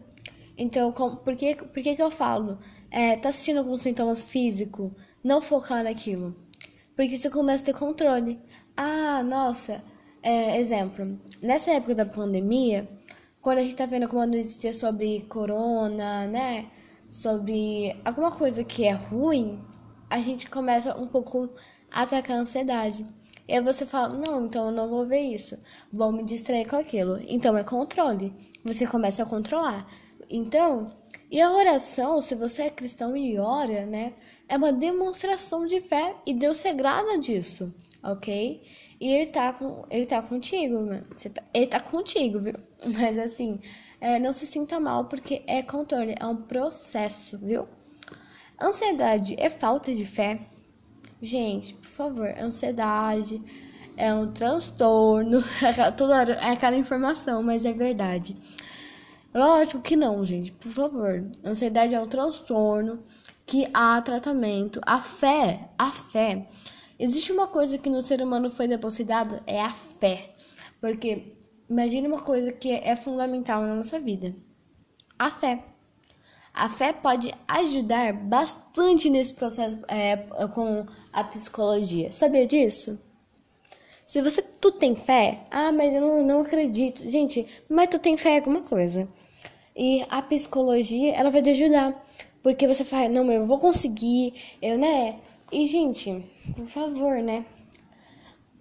Então, 0.58 0.92
com, 0.92 1.16
por, 1.16 1.34
que, 1.34 1.54
por 1.54 1.82
que, 1.82 1.96
que 1.96 2.02
eu 2.02 2.10
falo? 2.10 2.58
É, 2.90 3.16
tá 3.16 3.30
assistindo 3.30 3.58
alguns 3.58 3.80
sintomas 3.80 4.20
físicos, 4.22 4.92
não 5.24 5.40
focar 5.40 5.82
naquilo. 5.82 6.36
Porque 6.94 7.16
você 7.16 7.30
começa 7.30 7.62
a 7.62 7.66
ter 7.66 7.74
controle. 7.74 8.38
Ah, 8.76 9.22
nossa, 9.22 9.82
é, 10.22 10.58
exemplo, 10.58 11.18
nessa 11.40 11.70
época 11.70 11.94
da 11.94 12.04
pandemia, 12.04 12.86
quando 13.46 13.58
a 13.58 13.62
gente 13.62 13.76
tá 13.76 13.86
vendo 13.86 14.02
alguma 14.02 14.26
notícia 14.26 14.74
sobre 14.74 15.20
corona, 15.28 16.26
né? 16.26 16.68
Sobre 17.08 17.96
alguma 18.04 18.32
coisa 18.32 18.64
que 18.64 18.84
é 18.84 18.90
ruim, 18.90 19.64
a 20.10 20.18
gente 20.18 20.50
começa 20.50 20.98
um 20.98 21.06
pouco 21.06 21.48
a 21.92 22.02
atacar 22.02 22.38
a 22.38 22.40
ansiedade. 22.40 23.06
E 23.46 23.52
aí 23.52 23.60
você 23.60 23.86
fala, 23.86 24.08
não, 24.08 24.46
então 24.46 24.66
eu 24.66 24.72
não 24.72 24.88
vou 24.88 25.06
ver 25.06 25.20
isso. 25.20 25.56
Vou 25.92 26.10
me 26.10 26.24
distrair 26.24 26.68
com 26.68 26.74
aquilo. 26.74 27.20
Então 27.28 27.56
é 27.56 27.62
controle. 27.62 28.34
Você 28.64 28.84
começa 28.84 29.22
a 29.22 29.26
controlar. 29.26 29.86
Então, 30.28 30.84
e 31.30 31.40
a 31.40 31.52
oração, 31.52 32.20
se 32.20 32.34
você 32.34 32.62
é 32.62 32.70
cristão 32.70 33.16
e 33.16 33.38
ora, 33.38 33.86
né? 33.86 34.14
É 34.48 34.56
uma 34.56 34.72
demonstração 34.72 35.66
de 35.66 35.80
fé 35.80 36.16
e 36.26 36.34
Deus 36.34 36.56
se 36.56 36.66
agrada 36.66 37.16
disso, 37.16 37.72
ok? 38.02 38.60
E 39.00 39.12
ele 39.12 39.26
tá, 39.26 39.52
com, 39.52 39.84
ele 39.88 40.06
tá 40.06 40.20
contigo, 40.20 40.80
mano. 40.80 41.06
Tá, 41.32 41.44
ele 41.54 41.66
tá 41.66 41.78
contigo, 41.78 42.40
viu? 42.40 42.54
Mas 42.98 43.18
assim, 43.18 43.58
é, 44.00 44.18
não 44.18 44.32
se 44.32 44.46
sinta 44.46 44.78
mal 44.78 45.06
porque 45.06 45.42
é 45.46 45.62
controle, 45.62 46.14
é 46.18 46.26
um 46.26 46.36
processo, 46.36 47.38
viu? 47.38 47.68
Ansiedade 48.62 49.34
é 49.38 49.50
falta 49.50 49.94
de 49.94 50.04
fé? 50.04 50.40
Gente, 51.20 51.74
por 51.74 51.86
favor, 51.86 52.28
ansiedade 52.38 53.42
é 53.96 54.12
um 54.14 54.32
transtorno. 54.32 55.42
Toda 55.96 56.16
hora 56.16 56.32
é 56.34 56.50
aquela 56.50 56.76
informação, 56.76 57.42
mas 57.42 57.64
é 57.64 57.72
verdade. 57.72 58.36
Lógico 59.34 59.82
que 59.82 59.96
não, 59.96 60.24
gente, 60.24 60.52
por 60.52 60.70
favor. 60.70 61.24
Ansiedade 61.44 61.94
é 61.94 62.00
um 62.00 62.08
transtorno 62.08 63.02
que 63.44 63.68
há 63.74 64.00
tratamento. 64.00 64.80
A 64.86 65.00
fé, 65.00 65.68
a 65.78 65.90
fé 65.92 66.46
Existe 66.98 67.30
uma 67.30 67.46
coisa 67.46 67.76
que 67.76 67.90
no 67.90 68.00
ser 68.00 68.22
humano 68.22 68.48
foi 68.48 68.66
depositada, 68.66 69.42
é 69.46 69.60
a 69.60 69.70
fé. 69.70 70.34
Porque 70.80 71.36
imagine 71.68 72.06
uma 72.08 72.20
coisa 72.20 72.52
que 72.52 72.70
é 72.70 72.94
fundamental 72.96 73.62
na 73.62 73.74
nossa 73.74 73.98
vida: 73.98 74.34
a 75.18 75.30
fé. 75.30 75.62
A 76.52 76.70
fé 76.70 76.92
pode 76.92 77.34
ajudar 77.46 78.14
bastante 78.14 79.10
nesse 79.10 79.34
processo 79.34 79.78
é, 79.88 80.16
com 80.54 80.86
a 81.12 81.22
psicologia. 81.22 82.10
Sabia 82.10 82.46
disso? 82.46 82.98
Se 84.06 84.22
você 84.22 84.40
tu 84.40 84.72
tem 84.72 84.94
fé, 84.94 85.40
ah, 85.50 85.70
mas 85.70 85.92
eu 85.92 86.00
não, 86.00 86.22
não 86.22 86.40
acredito. 86.40 87.06
Gente, 87.08 87.46
mas 87.68 87.88
tu 87.88 87.98
tem 87.98 88.16
fé 88.16 88.30
em 88.30 88.38
alguma 88.38 88.62
coisa. 88.62 89.06
E 89.76 90.06
a 90.08 90.22
psicologia, 90.22 91.12
ela 91.14 91.30
vai 91.30 91.42
te 91.42 91.50
ajudar. 91.50 92.02
Porque 92.42 92.66
você 92.66 92.84
fala, 92.84 93.08
não, 93.08 93.30
eu 93.30 93.44
vou 93.44 93.58
conseguir, 93.58 94.32
eu, 94.62 94.78
né? 94.78 95.18
E, 95.52 95.66
gente, 95.66 96.24
por 96.54 96.66
favor, 96.66 97.16
né? 97.16 97.44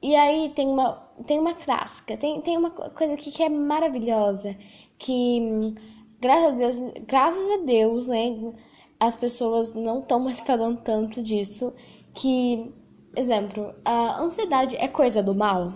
E 0.01 0.15
aí 0.15 0.49
tem 0.49 0.67
uma, 0.67 1.04
tem 1.25 1.39
uma 1.39 1.53
clássica, 1.53 2.17
tem, 2.17 2.41
tem 2.41 2.57
uma 2.57 2.71
coisa 2.71 3.13
aqui 3.13 3.31
que 3.31 3.43
é 3.43 3.49
maravilhosa, 3.49 4.55
que 4.97 5.73
graças 6.19 6.53
a 6.53 6.55
Deus, 6.55 6.93
graças 7.07 7.49
a 7.51 7.63
Deus, 7.63 8.07
né, 8.07 8.53
as 8.99 9.15
pessoas 9.15 9.73
não 9.73 9.99
estão 9.99 10.19
mais 10.19 10.39
falando 10.45 10.79
tanto 10.81 11.21
disso, 11.21 11.73
que, 12.13 12.73
exemplo, 13.15 13.73
a 13.83 14.21
ansiedade 14.21 14.75
é 14.77 14.87
coisa 14.87 15.21
do 15.21 15.35
mal? 15.35 15.73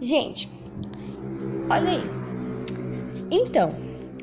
Gente, 0.00 0.50
olha 1.70 1.90
aí. 1.90 2.02
Então, 3.30 3.74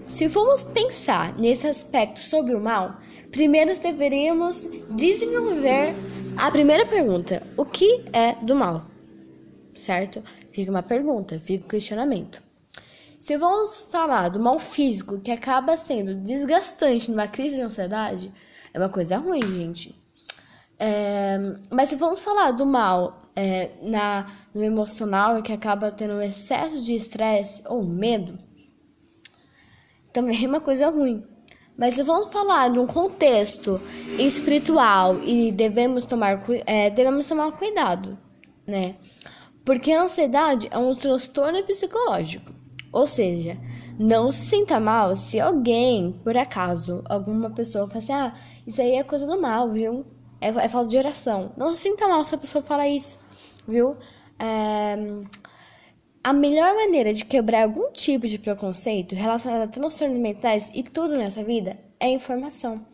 se 0.07 0.27
formos 0.29 0.63
pensar 0.63 1.38
nesse 1.39 1.67
aspecto 1.67 2.19
sobre 2.19 2.53
o 2.53 2.60
mal, 2.60 2.97
primeiro 3.31 3.71
deveríamos 3.79 4.67
desenvolver 4.89 5.95
a 6.38 6.51
primeira 6.51 6.86
pergunta: 6.86 7.41
o 7.57 7.65
que 7.65 8.05
é 8.13 8.34
do 8.43 8.55
mal? 8.55 8.90
Certo? 9.82 10.24
Fica 10.52 10.70
uma 10.70 10.84
pergunta, 10.84 11.39
fica 11.39 11.65
um 11.65 11.67
questionamento. 11.67 12.44
Se 13.20 13.36
vamos 13.36 13.82
falar 13.82 14.30
do 14.30 14.39
mal 14.39 14.60
físico 14.60 15.20
que 15.20 15.32
acaba 15.32 15.76
sendo 15.76 16.13
desgastante 16.13 17.10
numa 17.10 17.28
crise 17.28 17.56
de 17.56 17.63
ansiedade, 17.63 18.32
é 18.72 18.78
uma 18.78 18.89
coisa 18.89 19.17
ruim, 19.17 19.41
gente. 19.41 20.00
É, 20.78 21.36
mas 21.72 21.89
se 21.89 21.96
vamos 21.96 22.20
falar 22.20 22.52
do 22.52 22.63
mal 22.63 23.24
é, 23.36 23.72
na, 23.82 24.28
no 24.54 24.63
emocional 24.63 25.41
que 25.41 25.52
acaba 25.52 25.91
tendo 25.91 26.13
um 26.13 26.22
excesso 26.22 26.80
de 26.80 26.94
estresse 26.94 27.63
ou 27.67 27.84
medo, 27.84 28.38
também 30.13 30.46
é 30.46 30.48
uma 30.48 30.62
coisa 30.62 30.91
ruim. 30.91 31.24
Mas 31.76 31.96
se 31.96 32.04
vamos 32.04 32.32
falar 32.32 32.70
de 32.70 32.78
um 32.78 32.86
contexto 32.86 33.82
espiritual 34.20 35.24
e 35.24 35.52
devemos 35.52 36.06
tomar, 36.06 36.39
é, 36.67 36.91
devemos 36.91 37.28
tomar 37.28 37.52
cuidado, 37.54 38.15
né? 38.67 38.96
Porque 39.63 39.91
a 39.91 40.04
ansiedade 40.04 40.67
é 40.71 40.78
um 40.78 40.93
transtorno 40.95 41.63
psicológico. 41.63 42.52
Ou 42.91 43.08
seja, 43.08 43.58
não 43.97 44.32
se 44.32 44.47
sinta 44.47 44.80
mal 44.80 45.15
se 45.15 45.39
alguém, 45.39 46.12
por 46.24 46.36
acaso, 46.36 47.04
alguma 47.08 47.50
pessoa 47.50 47.88
fala 47.88 48.00
assim: 48.00 48.13
ah, 48.13 48.34
isso 48.65 48.82
aí 48.82 48.95
é 48.95 49.04
coisa 49.04 49.26
do 49.26 49.39
mal, 49.39 49.69
viu? 49.69 50.06
É, 50.41 50.47
é 50.50 50.67
falta 50.67 50.89
de 50.89 50.97
oração. 50.97 51.52
Não 51.56 51.71
se 51.71 51.82
sinta 51.82 52.08
mal 52.08 52.26
se 52.26 52.36
a 52.36 52.38
pessoa 52.38 52.62
fala 52.62 52.88
isso, 52.88 53.19
viu? 53.67 53.95
É, 54.39 54.97
a 56.24 56.34
melhor 56.34 56.76
maneira 56.76 57.13
de 57.13 57.26
quebrar 57.26 57.63
algum 57.63 57.91
tipo 57.91 58.28
de 58.28 58.38
preconceito 58.38 59.15
relacionado 59.15 59.63
a 59.63 59.67
transtornos 59.67 60.17
mentais 60.17 60.71
e 60.74 60.84
tudo 60.84 61.15
nessa 61.15 61.43
vida 61.43 61.80
é 62.00 62.10
informação. 62.10 62.86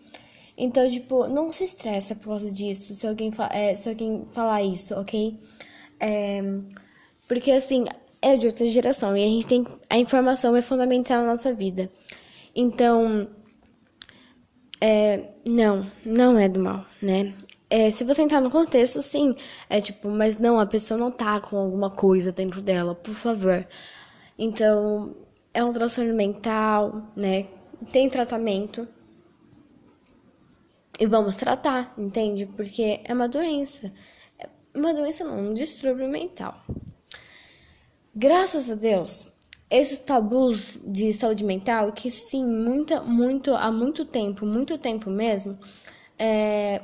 Então, 0.57 0.89
tipo, 0.89 1.27
não 1.27 1.51
se 1.51 1.63
estressa 1.63 2.15
por 2.15 2.29
causa 2.29 2.51
disso, 2.51 2.95
se 2.95 3.05
alguém, 3.05 3.31
é, 3.51 3.75
se 3.75 3.89
alguém 3.89 4.25
falar 4.25 4.63
isso, 4.63 4.95
ok? 4.95 5.37
É, 5.99 6.41
porque, 7.27 7.51
assim, 7.51 7.85
é 8.21 8.35
de 8.35 8.47
outra 8.47 8.65
geração 8.67 9.15
e 9.15 9.23
a 9.23 9.27
gente 9.27 9.47
tem. 9.47 9.65
A 9.89 9.97
informação 9.97 10.55
é 10.55 10.61
fundamental 10.61 11.21
na 11.21 11.27
nossa 11.29 11.53
vida. 11.53 11.91
Então, 12.55 13.27
é, 14.81 15.29
não, 15.45 15.89
não 16.05 16.37
é 16.37 16.49
do 16.49 16.59
mal, 16.59 16.85
né? 17.01 17.33
É, 17.69 17.91
se 17.91 18.03
você 18.03 18.21
entrar 18.21 18.39
no 18.39 18.49
contexto, 18.49 19.01
sim, 19.01 19.35
é 19.69 19.81
tipo, 19.81 20.09
mas 20.09 20.37
não, 20.37 20.59
a 20.59 20.65
pessoa 20.65 20.97
não 20.97 21.11
tá 21.11 21.39
com 21.41 21.57
alguma 21.57 21.89
coisa 21.89 22.31
dentro 22.31 22.61
dela, 22.61 22.95
por 22.95 23.13
favor. 23.13 23.67
Então, 24.39 25.15
é 25.53 25.63
um 25.63 25.73
transtorno 25.73 26.13
mental, 26.13 27.11
né? 27.15 27.47
Tem 27.91 28.09
tratamento. 28.09 28.87
E 30.99 31.05
vamos 31.05 31.35
tratar, 31.35 31.93
entende? 31.97 32.45
Porque 32.45 33.01
é 33.03 33.13
uma 33.13 33.27
doença. 33.27 33.91
Uma 34.77 34.93
doença 34.93 35.23
não, 35.23 35.37
um 35.39 35.53
distúrbio 35.53 36.07
mental. 36.07 36.63
Graças 38.15 38.69
a 38.71 38.75
Deus, 38.75 39.27
esses 39.69 39.99
tabus 39.99 40.79
de 40.83 41.11
saúde 41.13 41.43
mental, 41.43 41.91
que 41.91 42.09
sim, 42.09 42.45
muita, 42.45 43.01
muito, 43.01 43.53
há 43.53 43.71
muito 43.71 44.05
tempo, 44.05 44.45
muito 44.45 44.77
tempo 44.77 45.09
mesmo, 45.09 45.57
é, 46.17 46.81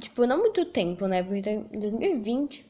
Tipo, 0.00 0.26
não 0.26 0.38
muito 0.38 0.64
tempo, 0.64 1.06
né? 1.06 1.22
Porque 1.22 1.50
em 1.50 1.78
2020 1.78 2.64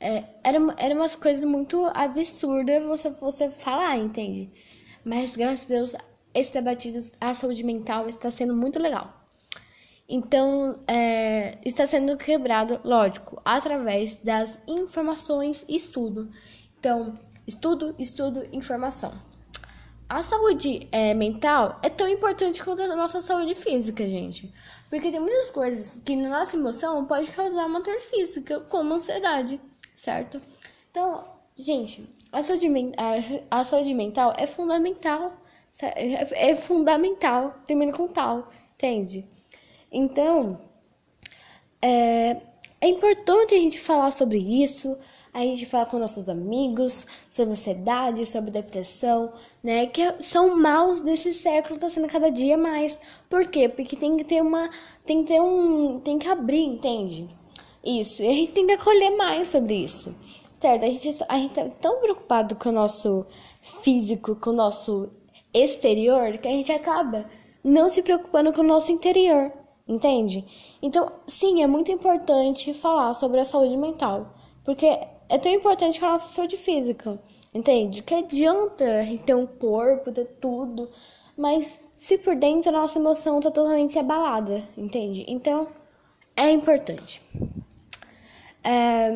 é, 0.00 0.24
era, 0.42 0.58
era 0.78 0.94
umas 0.94 1.14
coisas 1.14 1.44
muito 1.44 1.84
absurdas 1.94 2.82
você, 2.84 3.10
você 3.10 3.50
falar, 3.50 3.96
entende? 3.96 4.50
Mas 5.04 5.36
graças 5.36 5.64
a 5.66 5.68
Deus, 5.68 5.94
esse 6.34 6.52
debate 6.52 6.92
da 7.20 7.34
saúde 7.34 7.62
mental 7.62 8.08
está 8.08 8.30
sendo 8.30 8.54
muito 8.54 8.80
legal. 8.80 9.25
Então, 10.08 10.78
é, 10.86 11.58
está 11.64 11.84
sendo 11.84 12.16
quebrado, 12.16 12.80
lógico, 12.84 13.40
através 13.44 14.16
das 14.16 14.56
informações 14.66 15.64
e 15.68 15.74
estudo. 15.74 16.30
Então, 16.78 17.14
estudo, 17.46 17.94
estudo, 17.98 18.46
informação. 18.52 19.12
A 20.08 20.22
saúde 20.22 20.88
é, 20.92 21.12
mental 21.14 21.80
é 21.82 21.88
tão 21.90 22.06
importante 22.08 22.62
quanto 22.62 22.82
a 22.82 22.94
nossa 22.94 23.20
saúde 23.20 23.56
física, 23.56 24.06
gente. 24.06 24.52
Porque 24.88 25.10
tem 25.10 25.18
muitas 25.18 25.50
coisas 25.50 26.00
que 26.04 26.14
na 26.14 26.28
nossa 26.28 26.56
emoção 26.56 27.04
pode 27.04 27.28
causar 27.32 27.66
uma 27.66 27.80
dor 27.80 27.98
física, 27.98 28.60
como 28.70 28.94
ansiedade, 28.94 29.60
certo? 29.96 30.40
Então, 30.88 31.24
gente, 31.56 32.08
a 32.30 32.40
saúde, 32.40 32.68
a, 33.50 33.58
a 33.58 33.64
saúde 33.64 33.92
mental 33.92 34.32
é 34.38 34.46
fundamental. 34.46 35.32
É, 35.82 36.50
é 36.50 36.56
fundamental, 36.56 37.54
termina 37.66 37.92
com 37.92 38.06
tal, 38.06 38.48
entende? 38.74 39.28
Então, 39.96 40.58
é, 41.80 42.36
é 42.82 42.86
importante 42.86 43.54
a 43.54 43.58
gente 43.58 43.80
falar 43.80 44.10
sobre 44.10 44.36
isso, 44.36 44.94
a 45.32 45.40
gente 45.40 45.64
falar 45.64 45.86
com 45.86 45.98
nossos 45.98 46.28
amigos 46.28 47.06
sobre 47.30 47.52
ansiedade, 47.52 48.26
sobre 48.26 48.50
depressão, 48.50 49.32
né? 49.64 49.86
Que 49.86 50.22
são 50.22 50.54
maus 50.54 51.00
desse 51.00 51.32
século, 51.32 51.78
tá 51.78 51.88
sendo 51.88 52.08
cada 52.08 52.30
dia 52.30 52.58
mais. 52.58 52.98
Por 53.30 53.46
quê? 53.46 53.70
Porque 53.70 53.96
tem 53.96 54.18
que 54.18 54.24
ter 54.24 54.42
uma. 54.42 54.68
Tem 55.06 55.24
que 55.24 55.32
ter 55.32 55.40
um. 55.40 55.98
Tem 56.00 56.18
que 56.18 56.28
abrir, 56.28 56.64
entende? 56.64 57.26
Isso. 57.82 58.22
E 58.22 58.28
a 58.28 58.32
gente 58.32 58.52
tem 58.52 58.66
que 58.66 58.74
acolher 58.74 59.16
mais 59.16 59.48
sobre 59.48 59.76
isso. 59.76 60.14
Certo? 60.60 60.84
A 60.84 60.88
gente, 60.88 61.24
a 61.26 61.38
gente 61.38 61.54
tá 61.54 61.66
tão 61.80 62.00
preocupado 62.00 62.54
com 62.56 62.68
o 62.68 62.72
nosso 62.72 63.24
físico, 63.62 64.36
com 64.36 64.50
o 64.50 64.54
nosso 64.54 65.08
exterior, 65.54 66.36
que 66.36 66.48
a 66.48 66.52
gente 66.52 66.70
acaba 66.70 67.26
não 67.64 67.88
se 67.88 68.02
preocupando 68.02 68.52
com 68.52 68.60
o 68.60 68.66
nosso 68.66 68.92
interior. 68.92 69.52
Entende? 69.88 70.44
Então, 70.82 71.12
sim, 71.26 71.62
é 71.62 71.66
muito 71.66 71.92
importante 71.92 72.74
falar 72.74 73.14
sobre 73.14 73.38
a 73.40 73.44
saúde 73.44 73.76
mental, 73.76 74.34
porque 74.64 74.86
é 75.28 75.38
tão 75.38 75.52
importante 75.52 76.00
com 76.00 76.06
a 76.06 76.12
nossa 76.12 76.34
saúde 76.34 76.56
física, 76.56 77.18
entende? 77.54 78.02
Que 78.02 78.14
adianta 78.14 78.84
ter 79.24 79.34
um 79.36 79.46
corpo, 79.46 80.10
ter 80.10 80.26
tudo, 80.40 80.90
mas 81.36 81.84
se 81.96 82.18
por 82.18 82.34
dentro 82.34 82.70
a 82.70 82.80
nossa 82.80 82.98
emoção 82.98 83.40
tá 83.40 83.50
totalmente 83.50 83.96
abalada, 83.96 84.62
entende? 84.76 85.24
Então, 85.28 85.68
é 86.36 86.50
importante. 86.50 87.22
É... 88.64 89.10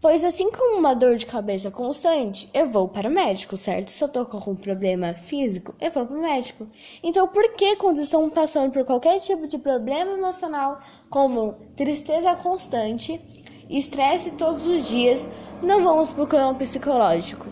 Pois 0.00 0.24
assim 0.24 0.50
como 0.50 0.78
uma 0.78 0.94
dor 0.94 1.16
de 1.16 1.26
cabeça 1.26 1.70
constante, 1.70 2.48
eu 2.54 2.66
vou 2.66 2.88
para 2.88 3.06
o 3.06 3.12
médico, 3.12 3.54
certo? 3.54 3.90
Se 3.90 4.02
eu 4.02 4.08
tô 4.08 4.24
com 4.24 4.38
algum 4.38 4.56
problema 4.56 5.12
físico, 5.12 5.74
eu 5.78 5.90
vou 5.90 6.06
para 6.06 6.16
o 6.16 6.22
médico. 6.22 6.66
Então, 7.02 7.28
por 7.28 7.52
que 7.52 7.76
quando 7.76 7.98
estão 7.98 8.30
passando 8.30 8.72
por 8.72 8.82
qualquer 8.86 9.20
tipo 9.20 9.46
de 9.46 9.58
problema 9.58 10.12
emocional, 10.12 10.80
como 11.10 11.52
tristeza 11.76 12.34
constante, 12.34 13.20
estresse 13.68 14.30
todos 14.36 14.64
os 14.64 14.88
dias, 14.88 15.28
não 15.62 15.84
vamos 15.84 16.08
procurar 16.08 16.48
um 16.48 16.54
psicológico? 16.54 17.46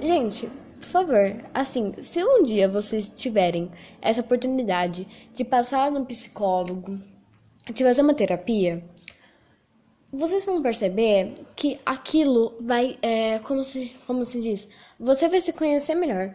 Gente, 0.00 0.48
por 0.78 0.86
favor, 0.86 1.44
assim, 1.52 1.92
se 1.98 2.22
um 2.22 2.44
dia 2.44 2.68
vocês 2.68 3.10
tiverem 3.10 3.68
essa 4.00 4.20
oportunidade 4.20 5.08
de 5.32 5.42
passar 5.42 5.90
no 5.90 6.06
psicólogo, 6.06 7.00
de 7.72 7.82
fazer 7.82 8.02
uma 8.02 8.14
terapia, 8.14 8.84
vocês 10.14 10.44
vão 10.44 10.62
perceber 10.62 11.34
que 11.56 11.80
aquilo 11.84 12.54
vai, 12.60 12.98
é, 13.02 13.40
como, 13.40 13.64
se, 13.64 13.96
como 14.06 14.24
se 14.24 14.40
diz, 14.40 14.68
você 14.98 15.28
vai 15.28 15.40
se 15.40 15.52
conhecer 15.52 15.94
melhor. 15.94 16.34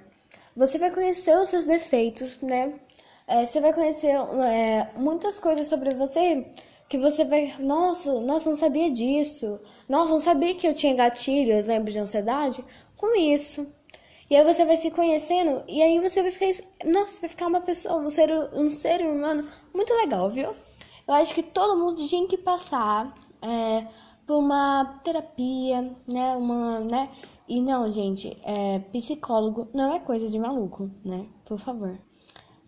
Você 0.56 0.78
vai 0.78 0.92
conhecer 0.92 1.38
os 1.38 1.50
seus 1.50 1.65
defeitos, 1.65 2.42
né? 2.42 2.74
É, 3.28 3.46
você 3.46 3.62
vai 3.62 3.72
conhecer 3.72 4.15
é, 4.52 4.89
muitas 4.98 5.39
coisas 5.39 5.68
sobre 5.68 5.96
você 5.96 6.46
que 6.89 6.98
você 6.98 7.24
vai, 7.24 7.54
nossa, 7.60 8.20
nossa, 8.20 8.50
não 8.50 8.56
sabia 8.58 8.89
disso. 8.89 9.60
Nossa, 9.88 10.12
não 10.12 10.20
sabia 10.20 10.56
que 10.56 10.68
eu 10.68 10.74
tinha 10.74 10.94
gatilhos, 10.96 11.68
lembro 11.68 11.92
de 11.92 12.00
ansiedade 12.00 12.65
com 12.98 13.15
isso. 13.15 13.72
E 14.30 14.36
aí 14.36 14.44
você 14.44 14.65
vai 14.65 14.76
se 14.76 14.92
conhecendo 14.92 15.63
e 15.68 15.82
aí 15.82 16.00
você 16.00 16.22
vai 16.22 16.32
ficar, 16.32 16.52
nossa, 16.86 17.22
vai 17.22 17.30
ficar 17.30 17.48
uma 17.48 17.62
pessoa, 17.62 18.00
um 18.02 18.10
ser, 18.10 18.32
um 18.54 18.70
ser 18.70 19.02
humano 19.02 19.48
muito 19.74 19.94
legal, 19.94 20.30
viu? 20.30 20.54
Eu 21.08 21.13
acho 21.13 21.34
que 21.34 21.42
todo 21.42 21.78
mundo 21.78 22.06
tinha 22.08 22.28
que 22.28 22.38
passar 22.38 23.12
é, 23.41 23.88
por 24.25 24.38
uma 24.38 24.99
terapia, 25.04 25.95
né? 26.08 26.36
Uma, 26.36 26.80
né? 26.82 27.10
E 27.47 27.62
não, 27.62 27.89
gente, 27.89 28.36
é, 28.43 28.80
psicólogo 28.80 29.67
não 29.73 29.93
é 29.93 29.99
coisa 29.99 30.28
de 30.28 30.38
maluco, 30.38 30.89
né? 31.04 31.28
Por 31.45 31.58
favor. 31.58 31.99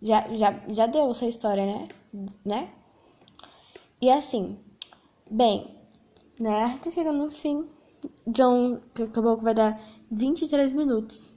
Já, 0.02 0.26
já, 0.34 0.60
já 0.68 0.86
deu 0.86 1.10
essa 1.10 1.26
história, 1.26 1.64
né? 1.64 1.88
Né? 2.44 2.68
E 4.00 4.10
assim, 4.10 4.58
bem, 5.30 5.78
né? 6.40 6.76
Tá 6.82 6.90
chegando 6.90 7.18
no 7.18 7.30
fim. 7.30 7.68
John 8.26 8.80
acabou 9.00 9.38
que 9.38 9.44
vai 9.44 9.54
dar 9.54 9.80
23 10.10 10.72
minutos. 10.72 11.28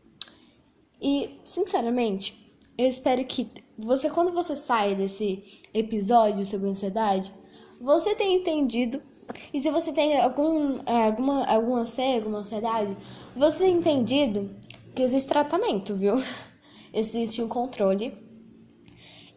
E, 1.00 1.40
sinceramente, 1.44 2.52
eu 2.76 2.88
espero 2.88 3.24
que 3.26 3.48
você, 3.78 4.10
quando 4.10 4.32
você 4.32 4.56
sai 4.56 4.96
desse 4.96 5.44
episódio 5.74 6.44
sobre 6.44 6.70
ansiedade, 6.70 7.32
você 7.80 8.16
tenha 8.16 8.36
entendido 8.36 9.02
e 9.54 9.60
se 9.60 9.70
você 9.70 9.92
tem 9.92 10.20
algum, 10.20 10.80
alguma, 10.86 11.46
alguma 11.46 11.80
ansiedade, 11.80 12.18
alguma 12.18 12.40
ansiedade, 12.40 12.98
você 13.36 13.66
tem 13.66 13.78
entendido 13.78 14.52
que 14.94 15.02
existe 15.02 15.28
tratamento, 15.28 15.96
viu? 15.96 16.16
Existe 16.94 17.42
um 17.42 17.50
controle. 17.50 18.18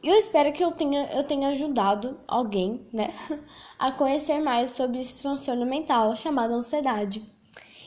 E 0.00 0.08
eu 0.08 0.14
espero 0.14 0.52
que 0.52 0.62
eu 0.62 0.70
tenha, 0.70 1.10
eu 1.12 1.24
tenha 1.24 1.48
ajudado 1.48 2.20
alguém, 2.28 2.86
né, 2.92 3.12
a 3.76 3.90
conhecer 3.90 4.40
mais 4.40 4.70
sobre 4.70 5.00
esse 5.00 5.22
transtorno 5.22 5.66
mental 5.66 6.14
chamado 6.14 6.54
ansiedade. 6.54 7.20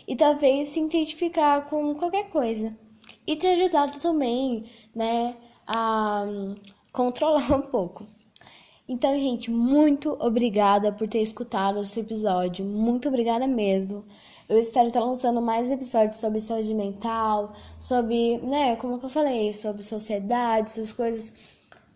E 0.05 0.15
talvez 0.15 0.69
se 0.69 0.81
identificar 0.81 1.69
com 1.69 1.95
qualquer 1.95 2.29
coisa. 2.29 2.77
E 3.25 3.37
ter 3.37 3.53
ajudado 3.53 3.97
também, 3.99 4.69
né, 4.93 5.37
a 5.65 6.25
um, 6.27 6.55
controlar 6.91 7.49
um 7.55 7.61
pouco. 7.61 8.05
Então, 8.87 9.17
gente, 9.19 9.49
muito 9.49 10.17
obrigada 10.19 10.91
por 10.91 11.07
ter 11.07 11.21
escutado 11.21 11.79
esse 11.79 11.99
episódio. 11.99 12.65
Muito 12.65 13.07
obrigada 13.07 13.47
mesmo. 13.47 14.03
Eu 14.49 14.59
espero 14.59 14.87
estar 14.87 14.99
lançando 14.99 15.41
mais 15.41 15.71
episódios 15.71 16.17
sobre 16.17 16.41
saúde 16.41 16.73
mental, 16.73 17.53
sobre, 17.79 18.37
né, 18.39 18.75
como 18.75 18.99
eu 19.01 19.09
falei, 19.09 19.53
sobre 19.53 19.81
sociedade, 19.81 20.69
essas 20.69 20.91
coisas. 20.91 21.31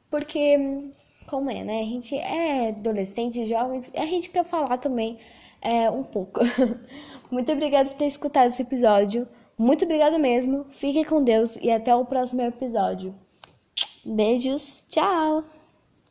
Porque, 0.10 0.90
como 1.28 1.50
é, 1.52 1.64
né? 1.64 1.82
A 1.82 1.86
gente 1.86 2.16
é 2.16 2.70
adolescente, 2.70 3.46
jovens, 3.46 3.92
e 3.94 4.00
a 4.00 4.06
gente 4.06 4.30
quer 4.30 4.46
falar 4.46 4.78
também 4.78 5.18
é, 5.62 5.90
um 5.90 6.04
pouco. 6.04 6.40
muito 7.30 7.52
obrigada 7.52 7.90
por 7.90 7.98
ter 7.98 8.08
escutado 8.08 8.48
esse 8.48 8.62
episódio. 8.62 9.28
Muito 9.58 9.84
obrigada 9.84 10.18
mesmo. 10.18 10.66
Fique 10.70 11.04
com 11.04 11.24
Deus 11.24 11.58
e 11.62 11.72
até 11.72 11.94
o 11.96 12.06
próximo 12.06 12.42
episódio. 12.42 13.14
Beijos. 14.06 14.84
Tchau! 14.88 15.55